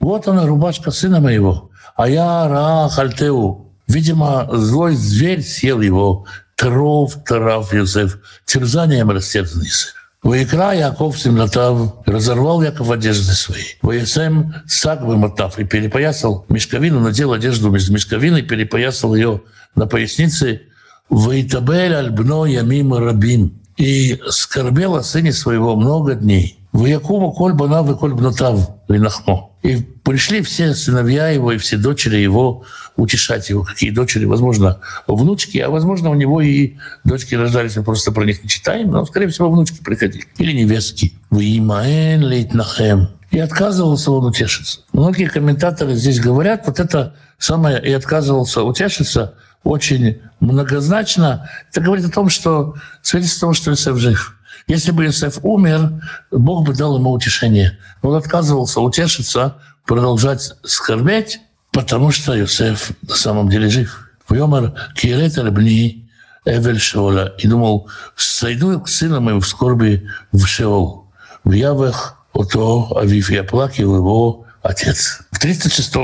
Вот 0.00 0.28
она, 0.28 0.46
рубашка 0.46 0.90
сына 0.90 1.20
моего. 1.20 1.70
А 1.96 2.08
я 2.08 2.48
ра 2.48 2.88
хальтеу. 2.88 3.72
Видимо, 3.88 4.48
злой 4.52 4.94
зверь 4.94 5.42
съел 5.42 5.80
его. 5.80 6.24
Тров, 6.54 7.14
тарав 7.24 7.74
Юсеф. 7.74 8.18
Терзанием 8.44 9.10
растерзанный 9.10 9.68
сын. 9.68 9.92
Воикра 10.22 10.72
Яков 10.72 11.18
Семлатав, 11.18 11.94
разорвал 12.06 12.62
Яков 12.62 12.90
одежды 12.90 13.32
свои. 13.34 13.62
Воесем 13.82 14.54
сак 14.66 15.02
вымотав 15.02 15.58
и 15.58 15.64
перепоясал 15.64 16.44
мешковину, 16.48 16.98
надел 16.98 17.32
одежду 17.32 17.70
между 17.70 17.92
мешковиной, 17.92 18.42
перепоясал 18.42 19.14
ее 19.14 19.42
на 19.76 19.86
пояснице. 19.86 20.62
Воитабель 21.08 21.94
альбно 21.94 22.46
ямим 22.46 22.94
рабим. 22.94 23.60
И 23.76 24.20
скорбел 24.28 24.96
о 24.96 25.04
сыне 25.04 25.32
своего 25.32 25.76
много 25.76 26.14
дней. 26.14 26.57
В 26.72 26.86
Якуму 26.86 27.32
коль 27.32 27.52
банав 27.52 27.90
и 27.90 27.94
коль 27.94 28.14
бнутав 28.14 28.70
линахмо. 28.88 29.50
И 29.62 29.76
пришли 30.04 30.40
все 30.42 30.74
сыновья 30.74 31.28
его 31.28 31.52
и 31.52 31.56
все 31.56 31.76
дочери 31.76 32.16
его 32.16 32.64
утешать 32.96 33.50
его. 33.50 33.64
Какие 33.64 33.90
дочери? 33.90 34.24
Возможно, 34.24 34.78
внучки, 35.06 35.58
а 35.58 35.70
возможно, 35.70 36.10
у 36.10 36.14
него 36.14 36.40
и 36.40 36.74
дочки 37.04 37.34
рождались, 37.34 37.76
мы 37.76 37.82
просто 37.82 38.12
про 38.12 38.24
них 38.24 38.42
не 38.42 38.48
читаем, 38.48 38.90
но, 38.90 39.04
скорее 39.04 39.28
всего, 39.28 39.50
внучки 39.50 39.82
приходили. 39.82 40.24
Или 40.38 40.52
невестки. 40.52 41.12
В 41.30 41.40
Имаэн 41.40 42.22
лейтнахем. 42.22 43.08
И 43.30 43.38
отказывался 43.38 44.10
он 44.10 44.26
утешиться. 44.26 44.80
Многие 44.92 45.26
комментаторы 45.26 45.94
здесь 45.94 46.20
говорят, 46.20 46.66
вот 46.66 46.80
это 46.80 47.14
самое 47.38 47.82
«и 47.82 47.92
отказывался 47.92 48.62
утешиться» 48.62 49.34
очень 49.64 50.20
многозначно. 50.40 51.50
Это 51.70 51.80
говорит 51.80 52.06
о 52.06 52.10
том, 52.10 52.28
что 52.30 52.76
свидетельство 53.02 53.40
того, 53.40 53.54
что 53.54 53.70
Иосиф 53.70 53.96
жив. 53.96 54.37
Если 54.68 54.90
бы 54.90 55.06
Иосиф 55.06 55.38
умер, 55.42 55.92
Бог 56.30 56.66
бы 56.66 56.74
дал 56.74 56.98
ему 56.98 57.10
утешение. 57.10 57.78
Он 58.02 58.14
отказывался 58.14 58.80
утешиться, 58.80 59.56
продолжать 59.86 60.52
скорбеть, 60.62 61.40
потому 61.72 62.10
что 62.10 62.38
Иосиф 62.38 62.92
на 63.02 63.14
самом 63.14 63.48
деле 63.48 63.70
жив. 63.70 64.10
Вьомер 64.28 64.74
кирет 64.94 65.42
бни 65.52 66.08
Эвель 66.44 66.78
Шеола 66.78 67.34
и 67.38 67.48
думал, 67.48 67.88
сойду 68.14 68.78
к 68.80 68.88
сыну 68.88 69.20
моему 69.20 69.40
в 69.40 69.48
скорби 69.48 70.06
в 70.32 70.44
Шеол. 70.46 71.10
В 71.44 71.52
Явах 71.52 72.26
ото 72.34 72.88
Авив, 72.96 73.30
и 73.30 73.36
оплакивал 73.36 73.96
его 73.96 74.46
отец. 74.62 75.20
В 75.30 75.38
36 75.38 75.94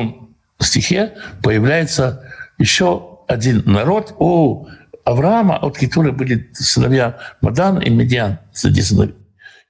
стихе 0.58 1.14
появляется 1.42 2.22
еще 2.58 3.18
один 3.28 3.62
народ 3.66 4.14
у 4.18 4.68
Авраама, 5.05 5.57
от 5.57 5.76
которого 5.76 6.12
были 6.12 6.50
сыновья 6.55 7.18
Мадан 7.40 7.78
и 7.80 7.90
Медиан, 7.90 8.38
среди 8.52 8.82
сыновей. 8.82 9.14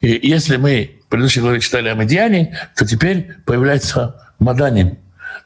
И 0.00 0.28
если 0.28 0.56
мы 0.56 1.00
в 1.06 1.08
предыдущей 1.08 1.40
главе 1.40 1.60
читали 1.60 1.88
о 1.88 1.94
Медиане, 1.94 2.58
то 2.76 2.86
теперь 2.86 3.32
появляется 3.46 4.32
Маданим. 4.38 4.98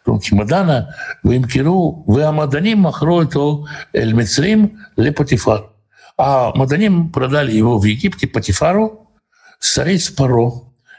Руки 0.05 0.35
Мадана, 0.35 0.95
в 1.23 1.31
Имкиру, 1.37 2.05
в 2.07 2.19
Амаданим 2.19 2.79
махройту 2.81 3.69
эль 3.93 4.15
Мицрим 4.15 4.79
ле 4.97 5.13
Патифар. 5.13 5.71
А 6.17 6.53
Маданим 6.55 7.13
продали 7.13 7.53
его 7.53 7.79
в 7.79 7.85
Египте 7.85 8.27
Патифару, 8.27 9.11
царец 9.61 10.09
Паро, 10.09 10.51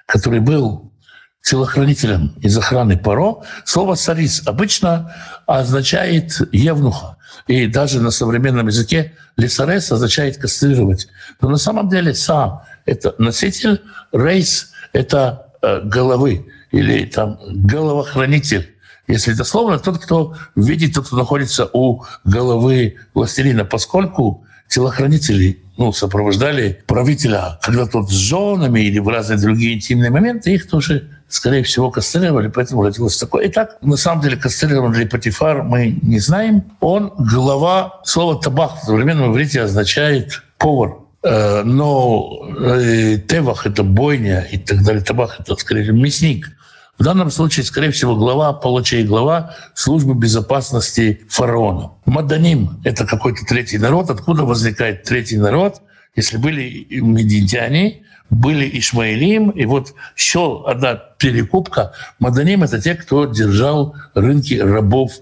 который 0.05 0.39
был 0.39 0.93
телохранителем 1.41 2.35
из 2.41 2.57
охраны 2.57 2.97
Паро. 2.97 3.43
Слово 3.65 3.95
«цариц» 3.95 4.43
обычно 4.45 5.15
означает 5.47 6.39
«евнуха». 6.51 7.17
И 7.47 7.67
даже 7.67 8.01
на 8.01 8.11
современном 8.11 8.67
языке 8.67 9.13
«лесарес» 9.37 9.91
означает 9.91 10.37
«кастрировать». 10.37 11.07
Но 11.41 11.49
на 11.49 11.57
самом 11.57 11.89
деле 11.89 12.13
«са»— 12.13 12.63
это 12.85 13.15
носитель, 13.17 13.81
«рейс»— 14.11 14.71
это 14.93 15.47
э, 15.61 15.81
головы 15.83 16.47
или 16.71 17.05
там 17.05 17.39
головохранитель. 17.47 18.75
Если 19.07 19.33
дословно, 19.33 19.79
тот, 19.79 19.97
кто 19.97 20.35
видит, 20.55 20.93
тот, 20.93 21.07
кто 21.07 21.17
находится 21.17 21.67
у 21.73 22.03
головы 22.25 22.97
властелина, 23.15 23.65
поскольку 23.65 24.45
телохранители 24.67 25.63
ну, 25.77 25.91
сопровождали 25.91 26.83
правителя, 26.85 27.57
когда 27.61 27.87
тот 27.87 28.09
с 28.09 28.13
женами 28.13 28.81
или 28.81 28.99
в 28.99 29.07
разные 29.07 29.39
другие 29.39 29.75
интимные 29.75 30.11
моменты, 30.11 30.53
их 30.53 30.69
тоже, 30.69 31.09
скорее 31.29 31.63
всего, 31.63 31.91
кастрировали, 31.91 32.47
поэтому 32.47 32.83
родилось 32.83 33.17
такое. 33.17 33.47
Итак, 33.47 33.77
на 33.81 33.97
самом 33.97 34.21
деле 34.21 34.37
кастрирован 34.37 34.93
ли 34.93 35.05
Патифар, 35.05 35.63
мы 35.63 35.97
не 36.01 36.19
знаем. 36.19 36.63
Он 36.79 37.13
глава, 37.17 38.01
слово 38.03 38.41
«табах» 38.41 38.81
в 38.81 38.85
современном 38.85 39.31
иврите 39.31 39.61
означает 39.61 40.43
«повар», 40.57 40.97
э, 41.23 41.63
но 41.63 42.47
э, 42.59 43.17
тевах— 43.27 43.65
это 43.67 43.83
бойня 43.83 44.41
и 44.51 44.57
так 44.57 44.83
далее, 44.83 45.03
табах— 45.03 45.37
это, 45.39 45.55
скорее, 45.55 45.91
мясник. 45.91 46.49
В 46.97 47.03
данном 47.03 47.31
случае, 47.31 47.65
скорее 47.65 47.91
всего, 47.91 48.15
глава, 48.15 48.51
получай 48.51 49.03
глава 49.03 49.55
службы 49.73 50.15
безопасности 50.15 51.21
фараона. 51.29 51.91
Маданим– 52.05 52.81
это 52.83 53.05
какой-то 53.05 53.45
третий 53.45 53.77
народ. 53.77 54.09
Откуда 54.09 54.43
возникает 54.43 55.03
третий 55.03 55.37
народ? 55.37 55.81
Если 56.15 56.35
были 56.35 56.87
медиантяне, 56.89 58.03
были 58.29 58.69
Ишмаилим, 58.79 59.49
и 59.49 59.65
вот 59.65 59.93
еще 60.15 60.63
одна 60.67 60.95
перекупка. 60.95 61.93
Маданим– 62.19 62.63
это 62.63 62.81
те, 62.81 62.95
кто 62.95 63.25
держал 63.25 63.95
рынки 64.13 64.53
рабов 64.53 65.13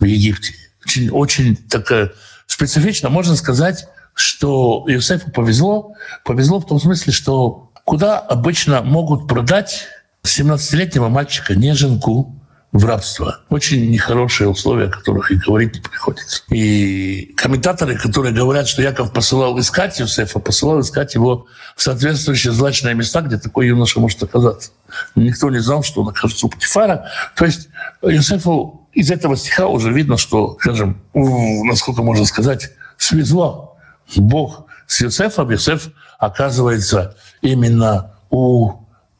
в 0.00 0.04
Египте. 0.04 0.54
Очень, 0.84 1.10
очень 1.10 1.56
такая 1.56 2.12
специфично. 2.46 3.08
Можно 3.10 3.36
сказать, 3.36 3.86
что 4.14 4.84
Иосифу 4.88 5.30
повезло. 5.30 5.94
Повезло 6.24 6.58
в 6.60 6.66
том 6.66 6.80
смысле, 6.80 7.12
что 7.12 7.70
куда 7.84 8.18
обычно 8.18 8.82
могут 8.82 9.28
продать 9.28 9.86
17-летнего 10.24 11.08
мальчика, 11.08 11.54
не 11.54 11.74
женку, 11.74 12.37
в 12.72 12.84
рабство. 12.84 13.40
Очень 13.48 13.90
нехорошие 13.90 14.48
условия, 14.48 14.86
о 14.86 14.90
которых 14.90 15.30
и 15.30 15.36
говорить 15.36 15.74
не 15.74 15.80
приходится. 15.80 16.42
И 16.50 17.32
комментаторы, 17.36 17.96
которые 17.96 18.34
говорят, 18.34 18.68
что 18.68 18.82
Яков 18.82 19.12
посылал 19.12 19.58
искать 19.58 19.98
Юсефа, 19.98 20.38
посылал 20.38 20.80
искать 20.80 21.14
его 21.14 21.46
в 21.76 21.82
соответствующие 21.82 22.52
злачные 22.52 22.94
места, 22.94 23.22
где 23.22 23.38
такой 23.38 23.68
юноша 23.68 24.00
может 24.00 24.22
оказаться. 24.22 24.72
Никто 25.14 25.48
не 25.50 25.60
знал, 25.60 25.82
что 25.82 26.02
он 26.02 26.08
окажется 26.08 26.46
у 26.46 26.50
Патифара. 26.50 27.08
То 27.36 27.46
есть 27.46 27.68
Юсефу 28.02 28.86
из 28.92 29.10
этого 29.10 29.36
стиха 29.36 29.66
уже 29.66 29.90
видно, 29.90 30.18
что, 30.18 30.58
скажем, 30.60 31.00
насколько 31.14 32.02
можно 32.02 32.26
сказать, 32.26 32.70
свезло 32.98 33.78
Бог 34.16 34.66
с 34.86 35.00
Юсефом. 35.00 35.50
Юсеф 35.50 35.88
оказывается 36.18 37.16
именно 37.40 38.12
у 38.28 38.72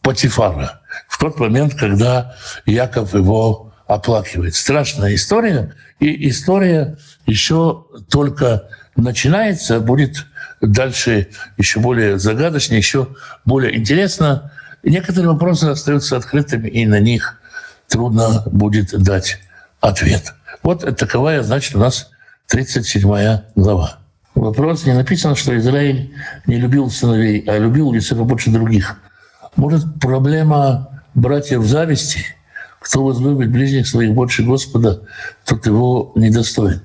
Патифара 0.03 0.78
в 1.19 1.21
тот 1.21 1.41
момент, 1.41 1.75
когда 1.75 2.37
Яков 2.65 3.13
его 3.13 3.73
оплакивает. 3.89 4.55
Страшная 4.55 5.17
история, 5.17 5.75
и 5.99 6.29
история 6.29 6.97
еще 7.27 7.87
только 8.09 8.69
начинается, 8.95 9.81
будет 9.81 10.27
дальше 10.61 11.31
еще 11.57 11.81
более 11.81 12.21
загадочно, 12.21 12.75
еще 12.75 13.09
более 13.45 13.77
интересно. 13.77 14.53
Некоторые 14.85 15.33
вопросы 15.33 15.65
остаются 15.65 16.17
открытыми, 16.17 16.69
и 16.69 16.87
на 16.87 17.01
них 17.01 17.41
трудно 17.89 18.45
будет 18.47 18.97
дать 19.03 19.41
ответ. 19.81 20.35
Вот 20.63 20.85
таковая, 20.97 21.43
значит, 21.43 21.75
у 21.75 21.81
нас 21.81 22.11
37 22.47 23.41
глава. 23.57 23.99
Вопрос 24.37 24.87
не 24.87 24.93
написано, 24.93 25.35
что 25.35 25.59
Израиль 25.59 26.15
не 26.47 26.59
любил 26.59 26.89
сыновей, 26.91 27.43
а 27.49 27.59
любил 27.59 27.93
Юсефа 27.93 28.23
больше 28.23 28.51
других. 28.51 29.01
Может, 29.57 29.99
проблема 29.99 30.98
братьев 31.19 31.65
зависти, 31.65 32.25
кто 32.81 33.05
возлюбит 33.05 33.51
ближних 33.51 33.87
своих 33.87 34.13
больше 34.13 34.43
Господа, 34.43 35.03
тот 35.45 35.67
его 35.67 36.13
недостоин. 36.15 36.83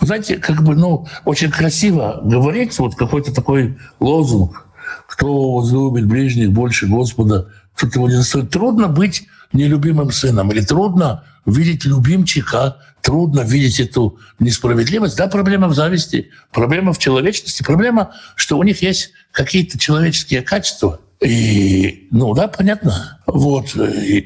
Вы 0.00 0.06
знаете, 0.06 0.36
как 0.36 0.62
бы, 0.62 0.74
ну, 0.74 1.06
очень 1.24 1.50
красиво 1.50 2.20
говорить, 2.24 2.78
вот 2.78 2.96
какой-то 2.96 3.32
такой 3.32 3.78
лозунг, 4.00 4.66
кто 5.06 5.54
возлюбит 5.56 6.06
ближних 6.06 6.52
больше 6.52 6.86
Господа, 6.86 7.52
тот 7.78 7.94
его 7.94 8.08
недостоин. 8.08 8.48
Трудно 8.48 8.88
быть 8.88 9.28
нелюбимым 9.52 10.10
сыном, 10.10 10.50
или 10.50 10.60
трудно 10.60 11.24
видеть 11.44 11.84
любимчика, 11.84 12.78
трудно 13.00 13.42
видеть 13.42 13.78
эту 13.78 14.18
несправедливость. 14.40 15.16
Да, 15.16 15.28
проблема 15.28 15.68
в 15.68 15.74
зависти, 15.74 16.30
проблема 16.52 16.92
в 16.92 16.98
человечности, 16.98 17.62
проблема, 17.62 18.14
что 18.34 18.58
у 18.58 18.62
них 18.64 18.82
есть 18.82 19.12
какие-то 19.30 19.78
человеческие 19.78 20.42
качества– 20.42 20.98
и, 21.20 22.08
ну 22.10 22.34
да, 22.34 22.46
понятно. 22.46 23.18
Вот. 23.26 23.72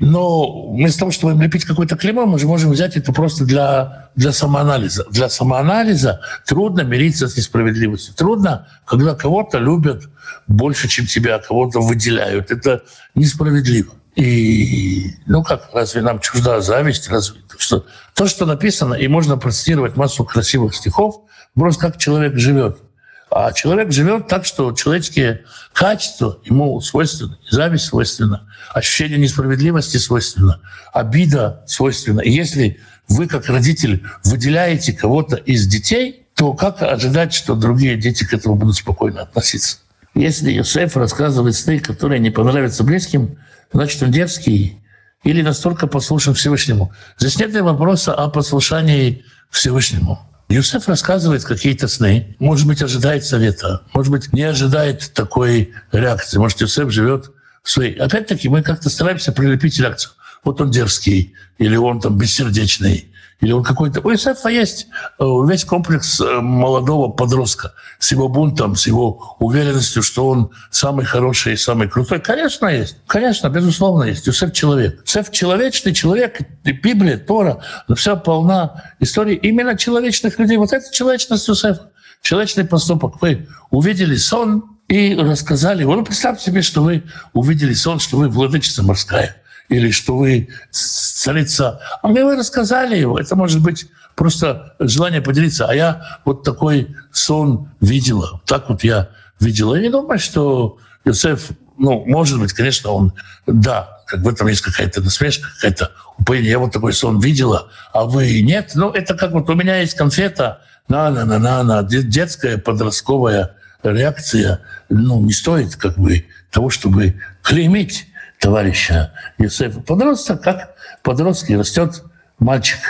Но 0.01 0.73
вместо 0.73 1.01
того, 1.01 1.13
чтобы 1.13 1.41
лепить 1.41 1.65
какой-то 1.65 1.97
клеймо, 1.97 2.27
мы 2.27 2.39
же 2.39 2.47
можем 2.47 2.73
взять 2.73 2.97
это 2.97 3.13
просто 3.13 3.45
для, 3.45 4.11
для 4.17 4.33
самоанализа. 4.33 5.07
Для 5.11 5.29
самоанализа 5.29 6.21
трудно 6.47 6.81
мириться 6.81 7.29
с 7.29 7.37
несправедливостью. 7.37 8.15
Трудно, 8.15 8.67
когда 8.85 9.15
кого-то 9.15 9.59
любят 9.59 10.09
больше, 10.49 10.89
чем 10.89 11.07
тебя, 11.07 11.39
кого-то 11.39 11.81
выделяют. 11.81 12.51
Это 12.51 12.83
несправедливо. 13.15 13.93
И, 14.17 15.13
ну 15.27 15.45
как, 15.45 15.71
разве 15.73 16.03
нам 16.03 16.19
чужда 16.19 16.61
зависть? 16.61 17.09
Разве 17.09 17.39
что, 17.57 17.87
то, 18.15 18.27
что 18.27 18.47
написано, 18.47 18.95
и 18.95 19.07
можно 19.07 19.37
процитировать 19.37 19.97
массу 19.97 20.25
красивых 20.25 20.75
стихов, 20.75 21.23
просто 21.55 21.87
как 21.87 21.99
человек 21.99 22.37
живет– 22.37 22.79
а 23.31 23.53
человек 23.53 23.93
живет 23.93 24.27
так, 24.27 24.45
что 24.45 24.73
человеческие 24.73 25.45
качества 25.73 26.39
ему 26.45 26.81
свойственны, 26.81 27.39
зависть 27.49 27.87
свойственна, 27.87 28.49
ощущение 28.73 29.19
несправедливости 29.19 29.99
свойственно, 29.99 30.61
обида 30.93 31.63
свойственна. 31.67 32.21
И 32.21 32.31
если 32.31 32.81
вы, 33.09 33.29
как 33.29 33.47
родитель, 33.47 34.05
выделяете 34.25 34.93
кого-то 34.93 35.37
из 35.37 35.67
детей, 35.67 36.27
то 36.35 36.55
как 36.55 36.83
ожидать, 36.83 37.33
что 37.33 37.55
другие 37.55 37.97
дети 37.97 38.25
к 38.25 38.35
этому 38.35 38.57
будут 38.57 38.77
спокойно 38.77 39.23
относиться? 39.23 39.79
Если 40.15 40.51
Йосеф 40.51 40.97
рассказывает 40.97 41.55
сны, 41.55 41.79
которые 41.79 42.19
не 42.19 42.31
понравятся 42.31 42.83
близким, 42.83 43.39
значит, 43.73 44.03
он 44.03 44.11
дерзкий 44.11 44.81
или 45.23 45.43
настолько 45.43 45.87
послушен 45.87 46.35
Всевышнему. 46.35 46.93
Здесь 47.19 47.39
нет 47.39 47.55
вопроса 47.61 48.15
о 48.15 48.29
послушании 48.29 49.25
Всевышнему. 49.51 50.19
Юсеф 50.51 50.89
рассказывает 50.89 51.45
какие-то 51.45 51.87
сны, 51.87 52.35
может 52.41 52.67
быть, 52.67 52.83
ожидает 52.83 53.25
совета, 53.25 53.83
может 53.95 54.11
быть, 54.11 54.33
не 54.33 54.43
ожидает 54.43 55.13
такой 55.15 55.73
реакции. 55.93 56.39
Может, 56.39 56.61
Юсеф 56.61 56.91
живет 56.91 57.31
в 57.63 57.71
своей... 57.71 57.95
Опять-таки, 57.95 58.49
мы 58.49 58.63
как-то 58.63 58.91
стараемся 58.91 59.31
прилепить 59.31 59.79
реакцию. 59.79 60.15
Вот 60.43 60.61
он 60.61 60.73
дерзкий, 60.73 61.35
или 61.59 61.77
он 61.77 62.01
там 62.01 62.19
бессердечный, 62.19 63.10
или 63.41 63.53
он 63.53 63.65
какой-то... 63.65 64.01
У 64.01 64.13
Исафа 64.13 64.49
есть 64.49 64.89
э, 65.19 65.25
весь 65.25 65.65
комплекс 65.65 66.21
э, 66.21 66.41
молодого 66.41 67.11
подростка 67.11 67.73
с 67.99 68.13
его 68.13 68.29
бунтом, 68.29 68.77
с 68.77 68.87
его 68.87 69.37
уверенностью, 69.39 70.03
что 70.03 70.29
он 70.29 70.51
самый 70.71 71.07
хороший 71.07 71.55
и 71.55 71.57
самый 71.57 71.89
крутой. 71.89 72.21
Конечно, 72.21 72.67
есть. 72.67 72.99
Конечно, 73.07 73.49
безусловно, 73.49 74.05
есть. 74.05 74.27
Юсеф— 74.27 74.53
человек. 74.55 75.01
Юсеф— 75.03 75.31
человечный 75.33 75.95
человек. 75.95 76.39
Библия, 76.65 77.17
Тора, 77.17 77.63
вся 77.95 78.17
полна 78.17 78.85
истории 79.01 79.37
именно 79.37 79.77
человечных 79.77 80.39
людей. 80.39 80.59
Вот 80.59 80.73
это 80.73 80.93
человечность 80.93 81.49
Юсефа. 81.49 81.91
Человечный 82.23 82.65
поступок. 82.65 83.23
Вы 83.23 83.49
увидели 83.71 84.17
сон 84.17 84.79
и 84.89 85.15
рассказали. 85.15 85.85
Вот 85.85 86.05
представьте 86.05 86.45
себе, 86.45 86.61
что 86.61 86.83
вы 86.83 87.05
увидели 87.33 87.73
сон, 87.73 88.01
что 88.01 88.19
вы 88.19 88.29
владычица 88.29 88.83
морская 88.83 89.37
или 89.71 89.91
что 89.91 90.19
вы 90.19 90.49
царица. 90.71 91.81
А 92.03 92.09
мне 92.09 92.25
вы 92.25 92.37
рассказали 92.37 92.97
его. 92.97 93.19
Это 93.19 93.37
может 93.37 93.63
быть 93.63 93.87
просто 94.15 94.75
желание 94.79 95.23
поделиться. 95.23 95.67
А 95.67 95.75
я 95.75 96.21
вот 96.25 96.43
такой 96.43 96.95
сон 97.13 97.71
видела. 97.81 98.43
Так 98.47 98.69
вот 98.69 98.85
я 98.85 99.09
видела. 99.39 99.77
Я 99.77 99.83
не 99.83 99.91
думаю, 99.91 100.19
что 100.19 100.79
Юсеф, 101.05 101.51
ну, 101.79 102.05
может 102.05 102.39
быть, 102.39 102.53
конечно, 102.53 102.91
он, 102.91 103.13
да, 103.47 104.01
как 104.07 104.21
в 104.21 104.29
этом 104.29 104.49
есть 104.49 104.61
какая-то 104.61 105.01
насмешка, 105.01 105.49
какая-то 105.55 105.93
упоение. 106.19 106.51
Я 106.51 106.59
вот 106.59 106.73
такой 106.73 106.93
сон 106.93 107.21
видела, 107.21 107.69
а 107.93 108.05
вы 108.05 108.43
нет. 108.43 108.73
Ну, 108.75 108.91
это 108.91 109.15
как 109.15 109.33
вот 109.33 109.49
у 109.49 109.55
меня 109.55 109.81
есть 109.81 109.95
конфета, 109.95 110.61
на-на-на-на-на, 110.89 111.85
детская, 111.85 112.59
подростковая 112.59 113.55
реакция, 113.85 114.61
ну, 114.89 115.21
не 115.23 115.33
стоит 115.33 115.77
как 115.77 115.97
бы 115.97 116.27
того, 116.51 116.69
чтобы 116.69 117.21
клеймить 117.43 118.10
товарища 118.41 119.13
Юсефа. 119.39 119.81
Подросток, 119.81 120.43
как 120.43 120.75
подростки, 121.03 121.53
растет 121.53 122.03
мальчик. 122.39 122.81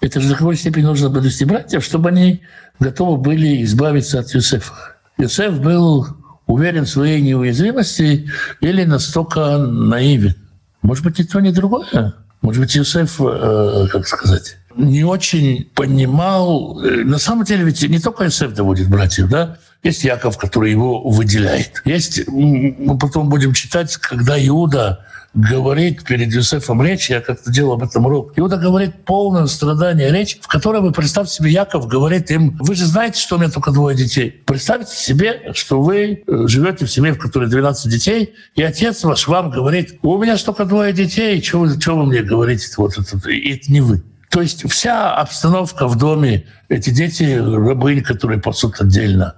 Это 0.00 0.20
же 0.20 0.30
до 0.30 0.34
какой 0.36 0.56
степени 0.56 0.84
нужно 0.84 1.10
довести 1.10 1.44
братьев, 1.44 1.84
чтобы 1.84 2.08
они 2.08 2.42
готовы 2.80 3.18
были 3.18 3.62
избавиться 3.64 4.20
от 4.20 4.30
Юсефа. 4.30 4.72
Юсеф 5.18 5.60
был 5.60 6.06
уверен 6.46 6.84
в 6.84 6.88
своей 6.88 7.20
неуязвимости 7.20 8.30
или 8.60 8.84
настолько 8.84 9.58
наивен. 9.58 10.34
Может 10.82 11.04
быть, 11.04 11.18
ни 11.18 11.22
то, 11.24 11.40
ни 11.40 11.50
другое. 11.50 12.14
Может 12.40 12.62
быть, 12.62 12.74
Юсеф, 12.74 13.20
э, 13.20 13.86
как 13.92 14.06
сказать, 14.06 14.56
не 14.76 15.04
очень 15.04 15.70
понимал. 15.74 16.80
Э, 16.82 17.04
на 17.04 17.18
самом 17.18 17.44
деле 17.44 17.64
ведь 17.64 17.88
не 17.88 18.00
только 18.00 18.24
Юсеф 18.24 18.54
доводит 18.54 18.88
братьев, 18.88 19.28
да? 19.28 19.58
Есть 19.82 20.04
Яков, 20.04 20.38
который 20.38 20.70
его 20.70 21.02
выделяет. 21.02 21.82
Есть, 21.84 22.28
мы 22.28 22.96
потом 22.98 23.28
будем 23.28 23.52
читать, 23.52 23.96
когда 23.96 24.38
Иуда 24.46 25.04
говорит 25.34 26.04
перед 26.04 26.32
Юсефом 26.32 26.82
речь, 26.82 27.10
я 27.10 27.20
как-то 27.20 27.50
делал 27.50 27.72
об 27.72 27.82
этом 27.82 28.06
урок. 28.06 28.32
Иуда 28.36 28.58
говорит 28.58 29.04
полное 29.04 29.46
страдание 29.46 30.12
речь, 30.12 30.38
в 30.40 30.46
которой 30.46 30.82
вы 30.82 30.92
представьте 30.92 31.34
себе, 31.34 31.50
Яков 31.50 31.88
говорит 31.88 32.30
им, 32.30 32.56
вы 32.60 32.74
же 32.74 32.84
знаете, 32.86 33.20
что 33.20 33.36
у 33.36 33.38
меня 33.38 33.50
только 33.50 33.72
двое 33.72 33.96
детей. 33.96 34.42
Представьте 34.44 34.94
себе, 34.94 35.52
что 35.54 35.80
вы 35.80 36.22
э, 36.26 36.46
живете 36.46 36.84
в 36.84 36.92
семье, 36.92 37.14
в 37.14 37.18
которой 37.18 37.48
12 37.48 37.90
детей, 37.90 38.34
и 38.54 38.62
отец 38.62 39.02
ваш 39.04 39.26
вам 39.26 39.50
говорит, 39.50 39.98
у 40.02 40.18
меня 40.18 40.36
только 40.36 40.64
двое 40.64 40.92
детей, 40.92 41.42
что 41.42 41.60
вы, 41.60 41.80
что 41.80 41.96
вы 41.96 42.06
мне 42.06 42.22
говорите? 42.22 42.68
Вот 42.76 42.98
это, 42.98 43.30
и 43.30 43.54
это 43.54 43.72
не 43.72 43.80
вы. 43.80 44.02
То 44.32 44.40
есть 44.40 44.66
вся 44.70 45.14
обстановка 45.14 45.86
в 45.86 45.98
доме, 45.98 46.46
эти 46.70 46.88
дети, 46.88 47.36
рабыни, 47.38 48.00
которые 48.00 48.40
пасут 48.40 48.80
отдельно, 48.80 49.34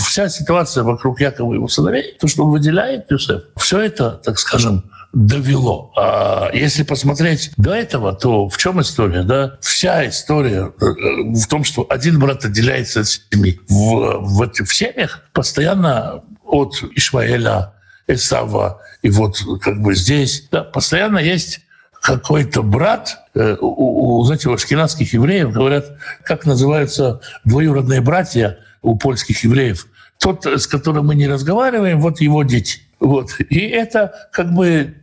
вся 0.00 0.28
ситуация 0.28 0.84
вокруг 0.84 1.20
Якова 1.20 1.52
и 1.52 1.56
его 1.56 1.66
сыновей, 1.66 2.16
то, 2.20 2.28
что 2.28 2.44
он 2.44 2.52
выделяет 2.52 3.10
Юсеф, 3.10 3.42
все 3.56 3.80
это, 3.80 4.12
так 4.12 4.38
скажем, 4.38 4.84
довело. 5.12 5.92
А 5.96 6.50
если 6.54 6.84
посмотреть 6.84 7.50
до 7.56 7.74
этого, 7.74 8.12
то 8.14 8.48
в 8.48 8.56
чем 8.58 8.80
история? 8.80 9.24
Да? 9.24 9.58
Вся 9.60 10.08
история 10.08 10.72
э, 10.80 10.84
в 11.34 11.46
том, 11.48 11.64
что 11.64 11.84
один 11.90 12.20
брат 12.20 12.44
отделяется 12.44 13.00
от 13.00 13.08
семьи. 13.08 13.60
В, 13.68 14.20
в, 14.20 14.64
в 14.64 14.72
семьях 14.72 15.22
постоянно 15.32 16.22
от 16.44 16.76
Ишмаэля, 16.94 17.72
Эсава, 18.06 18.82
и 19.02 19.10
вот 19.10 19.42
как 19.60 19.82
бы 19.82 19.96
здесь 19.96 20.46
да, 20.52 20.62
постоянно 20.62 21.18
есть 21.18 21.60
какой-то 22.02 22.64
брат, 22.64 23.20
э, 23.34 23.56
у, 23.60 24.18
у, 24.18 24.24
знаете, 24.24 24.48
у 24.48 24.54
ашкенадских 24.54 25.12
евреев 25.12 25.52
говорят, 25.52 25.96
как 26.24 26.44
называются 26.44 27.20
двоюродные 27.44 28.00
братья 28.00 28.58
у 28.82 28.98
польских 28.98 29.44
евреев. 29.44 29.86
Тот, 30.18 30.44
с 30.44 30.66
которым 30.66 31.06
мы 31.06 31.14
не 31.14 31.28
разговариваем, 31.28 32.00
вот 32.00 32.20
его 32.20 32.42
дети. 32.42 32.80
Вот. 32.98 33.30
И 33.38 33.60
это 33.60 34.28
как 34.32 34.52
бы 34.52 34.94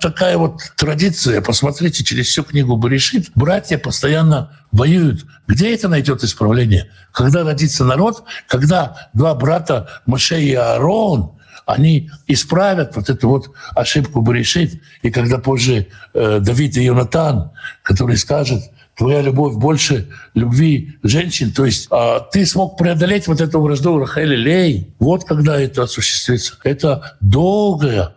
такая 0.00 0.36
вот 0.36 0.60
традиция. 0.76 1.40
Посмотрите 1.40 2.04
через 2.04 2.26
всю 2.26 2.44
книгу 2.44 2.76
Баришит. 2.76 3.30
Братья 3.34 3.78
постоянно 3.78 4.58
воюют. 4.70 5.24
Где 5.46 5.74
это 5.74 5.88
найдет 5.88 6.24
исправление? 6.24 6.90
Когда 7.12 7.42
родится 7.42 7.84
народ, 7.84 8.24
когда 8.48 9.10
два 9.14 9.34
брата 9.34 9.88
Моше 10.06 10.40
и 10.42 10.54
Аарон, 10.54 11.38
они 11.66 12.10
исправят 12.26 12.96
вот 12.96 13.08
эту 13.08 13.28
вот 13.28 13.50
ошибку 13.74 14.20
Баришит. 14.20 14.80
И 15.02 15.10
когда 15.10 15.38
позже 15.38 15.88
э, 16.12 16.40
Давид 16.40 16.76
и 16.76 16.84
Йонатан, 16.84 17.50
который 17.82 18.16
скажет, 18.16 18.62
твоя 18.96 19.22
любовь 19.22 19.54
больше 19.54 20.08
любви 20.34 20.98
женщин. 21.02 21.52
То 21.52 21.64
есть 21.64 21.88
а, 21.90 22.20
ты 22.20 22.46
смог 22.46 22.78
преодолеть 22.78 23.26
вот 23.26 23.40
эту 23.40 23.60
вражду 23.60 23.98
Рахели 23.98 24.36
Лей. 24.36 24.94
Вот 24.98 25.24
когда 25.24 25.60
это 25.60 25.82
осуществится. 25.82 26.54
Это 26.62 27.16
долгая 27.20 28.14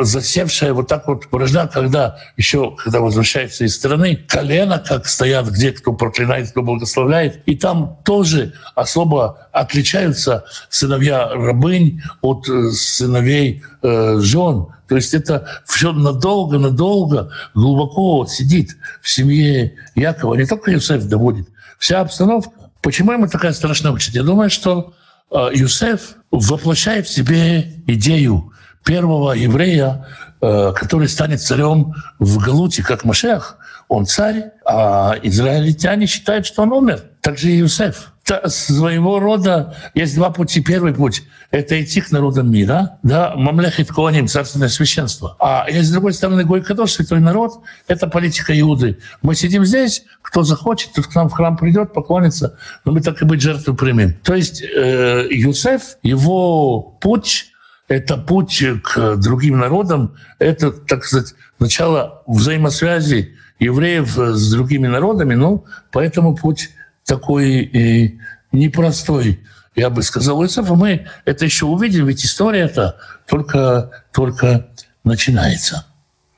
засевшая 0.00 0.72
вот 0.72 0.88
так 0.88 1.06
вот 1.06 1.26
вражда, 1.30 1.68
когда 1.68 2.18
еще, 2.36 2.74
когда 2.76 3.00
возвращается 3.00 3.64
из 3.64 3.76
страны, 3.76 4.16
колено 4.16 4.78
как 4.78 5.06
стоят, 5.06 5.48
где 5.48 5.70
кто 5.70 5.92
проклинает, 5.92 6.50
кто 6.50 6.62
благословляет. 6.62 7.42
И 7.46 7.54
там 7.54 7.98
тоже 8.04 8.54
особо 8.74 9.48
отличаются 9.52 10.44
сыновья 10.68 11.28
рабынь 11.28 12.02
от 12.22 12.48
э, 12.48 12.70
сыновей 12.72 13.62
э, 13.82 14.18
жен. 14.18 14.66
То 14.88 14.96
есть 14.96 15.14
это 15.14 15.46
все 15.64 15.92
надолго-надолго 15.92 17.30
глубоко 17.54 18.26
сидит 18.26 18.76
в 19.00 19.08
семье 19.08 19.74
Якова. 19.94 20.34
Не 20.34 20.46
только 20.46 20.72
Юсеф 20.72 21.04
доводит. 21.04 21.48
Вся 21.78 22.00
обстановка. 22.00 22.50
Почему 22.82 23.12
ему 23.12 23.28
такая 23.28 23.52
страшная 23.52 23.92
участь? 23.92 24.16
Я 24.16 24.24
думаю, 24.24 24.50
что 24.50 24.92
э, 25.30 25.50
Юсеф 25.54 26.16
воплощает 26.32 27.06
в 27.06 27.10
себе 27.10 27.74
идею 27.86 28.52
первого 28.84 29.32
еврея, 29.32 30.06
э, 30.40 30.72
который 30.74 31.08
станет 31.08 31.40
царем 31.40 31.94
в 32.18 32.38
Галуте, 32.38 32.82
как 32.82 33.04
Машех. 33.04 33.58
Он 33.88 34.06
царь, 34.06 34.52
а 34.66 35.16
израильтяне 35.22 36.06
считают, 36.06 36.46
что 36.46 36.62
он 36.62 36.72
умер. 36.72 37.04
Так 37.20 37.38
же 37.38 37.50
и 37.50 37.56
Юсеф 37.56 38.12
своего 38.46 39.18
рода 39.20 39.74
есть 39.94 40.14
два 40.14 40.30
пути. 40.30 40.60
Первый 40.60 40.92
путь— 40.94 41.22
это 41.50 41.82
идти 41.82 42.00
к 42.00 42.10
народам 42.10 42.50
мира, 42.50 42.98
да, 43.02 43.34
мамлехит 43.36 43.88
коаним, 43.88 44.28
царственное 44.28 44.68
священство. 44.68 45.36
А 45.38 45.66
есть, 45.68 45.88
с 45.88 45.92
другой 45.92 46.12
стороны, 46.12 46.44
Гой 46.44 46.62
Кадош, 46.62 46.92
святой 46.92 47.20
народ, 47.20 47.60
это 47.86 48.06
политика 48.06 48.58
Иуды. 48.58 48.98
Мы 49.22 49.34
сидим 49.34 49.64
здесь, 49.64 50.04
кто 50.22 50.42
захочет, 50.42 50.92
тот 50.92 51.06
к 51.06 51.14
нам 51.14 51.28
в 51.28 51.32
храм 51.32 51.56
придет, 51.56 51.92
поклонится, 51.92 52.58
но 52.84 52.92
мы 52.92 53.00
так 53.00 53.20
и 53.22 53.24
быть 53.24 53.40
жертву 53.40 53.74
примем. 53.74 54.14
То 54.22 54.34
есть 54.34 54.62
э, 54.62 55.26
Юсеф, 55.30 55.96
его 56.02 56.80
путь— 57.00 57.46
это 57.88 58.16
путь 58.16 58.62
к 58.84 59.16
другим 59.16 59.58
народам, 59.58 60.14
это, 60.38 60.70
так 60.70 61.04
сказать, 61.04 61.34
начало 61.58 62.22
взаимосвязи 62.26 63.34
евреев 63.58 64.16
с 64.16 64.52
другими 64.52 64.86
народами, 64.86 65.34
ну, 65.34 65.64
поэтому 65.90 66.36
путь 66.36 66.70
такой 67.04 67.62
и 67.62 68.20
непростой, 68.52 69.40
я 69.74 69.90
бы 69.90 70.02
сказал, 70.02 70.44
Исафа. 70.44 70.74
Мы 70.74 71.06
это 71.24 71.44
еще 71.44 71.66
увидим, 71.66 72.06
ведь 72.06 72.24
история 72.24 72.60
это 72.60 72.96
только, 73.26 73.90
только 74.12 74.68
начинается. 75.04 75.86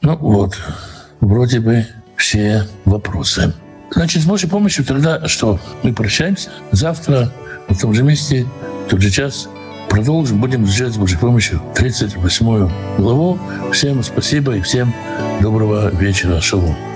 Ну 0.03 0.17
вот, 0.17 0.57
вроде 1.21 1.61
бы 1.61 1.87
все 2.17 2.67
вопросы. 2.85 3.53
Значит, 3.93 4.23
с 4.23 4.27
Божьей 4.27 4.49
помощью 4.49 4.85
тогда 4.85 5.27
что? 5.27 5.59
Мы 5.83 5.93
прощаемся. 5.93 6.51
Завтра 6.71 7.33
на 7.69 7.77
том 7.77 7.93
же 7.93 8.03
месте, 8.03 8.47
в 8.87 8.91
тот 8.91 9.01
же 9.01 9.11
час 9.11 9.49
продолжим. 9.91 10.41
Будем 10.41 10.65
изучать 10.65 10.95
с 10.95 10.97
Божьей 10.97 11.19
помощью 11.19 11.61
38 11.75 12.71
главу. 12.97 13.39
Всем 13.73 14.03
спасибо 14.03 14.57
и 14.57 14.61
всем 14.63 14.95
доброго 15.41 15.91
вечера. 15.91 16.41
Шалом. 16.41 16.90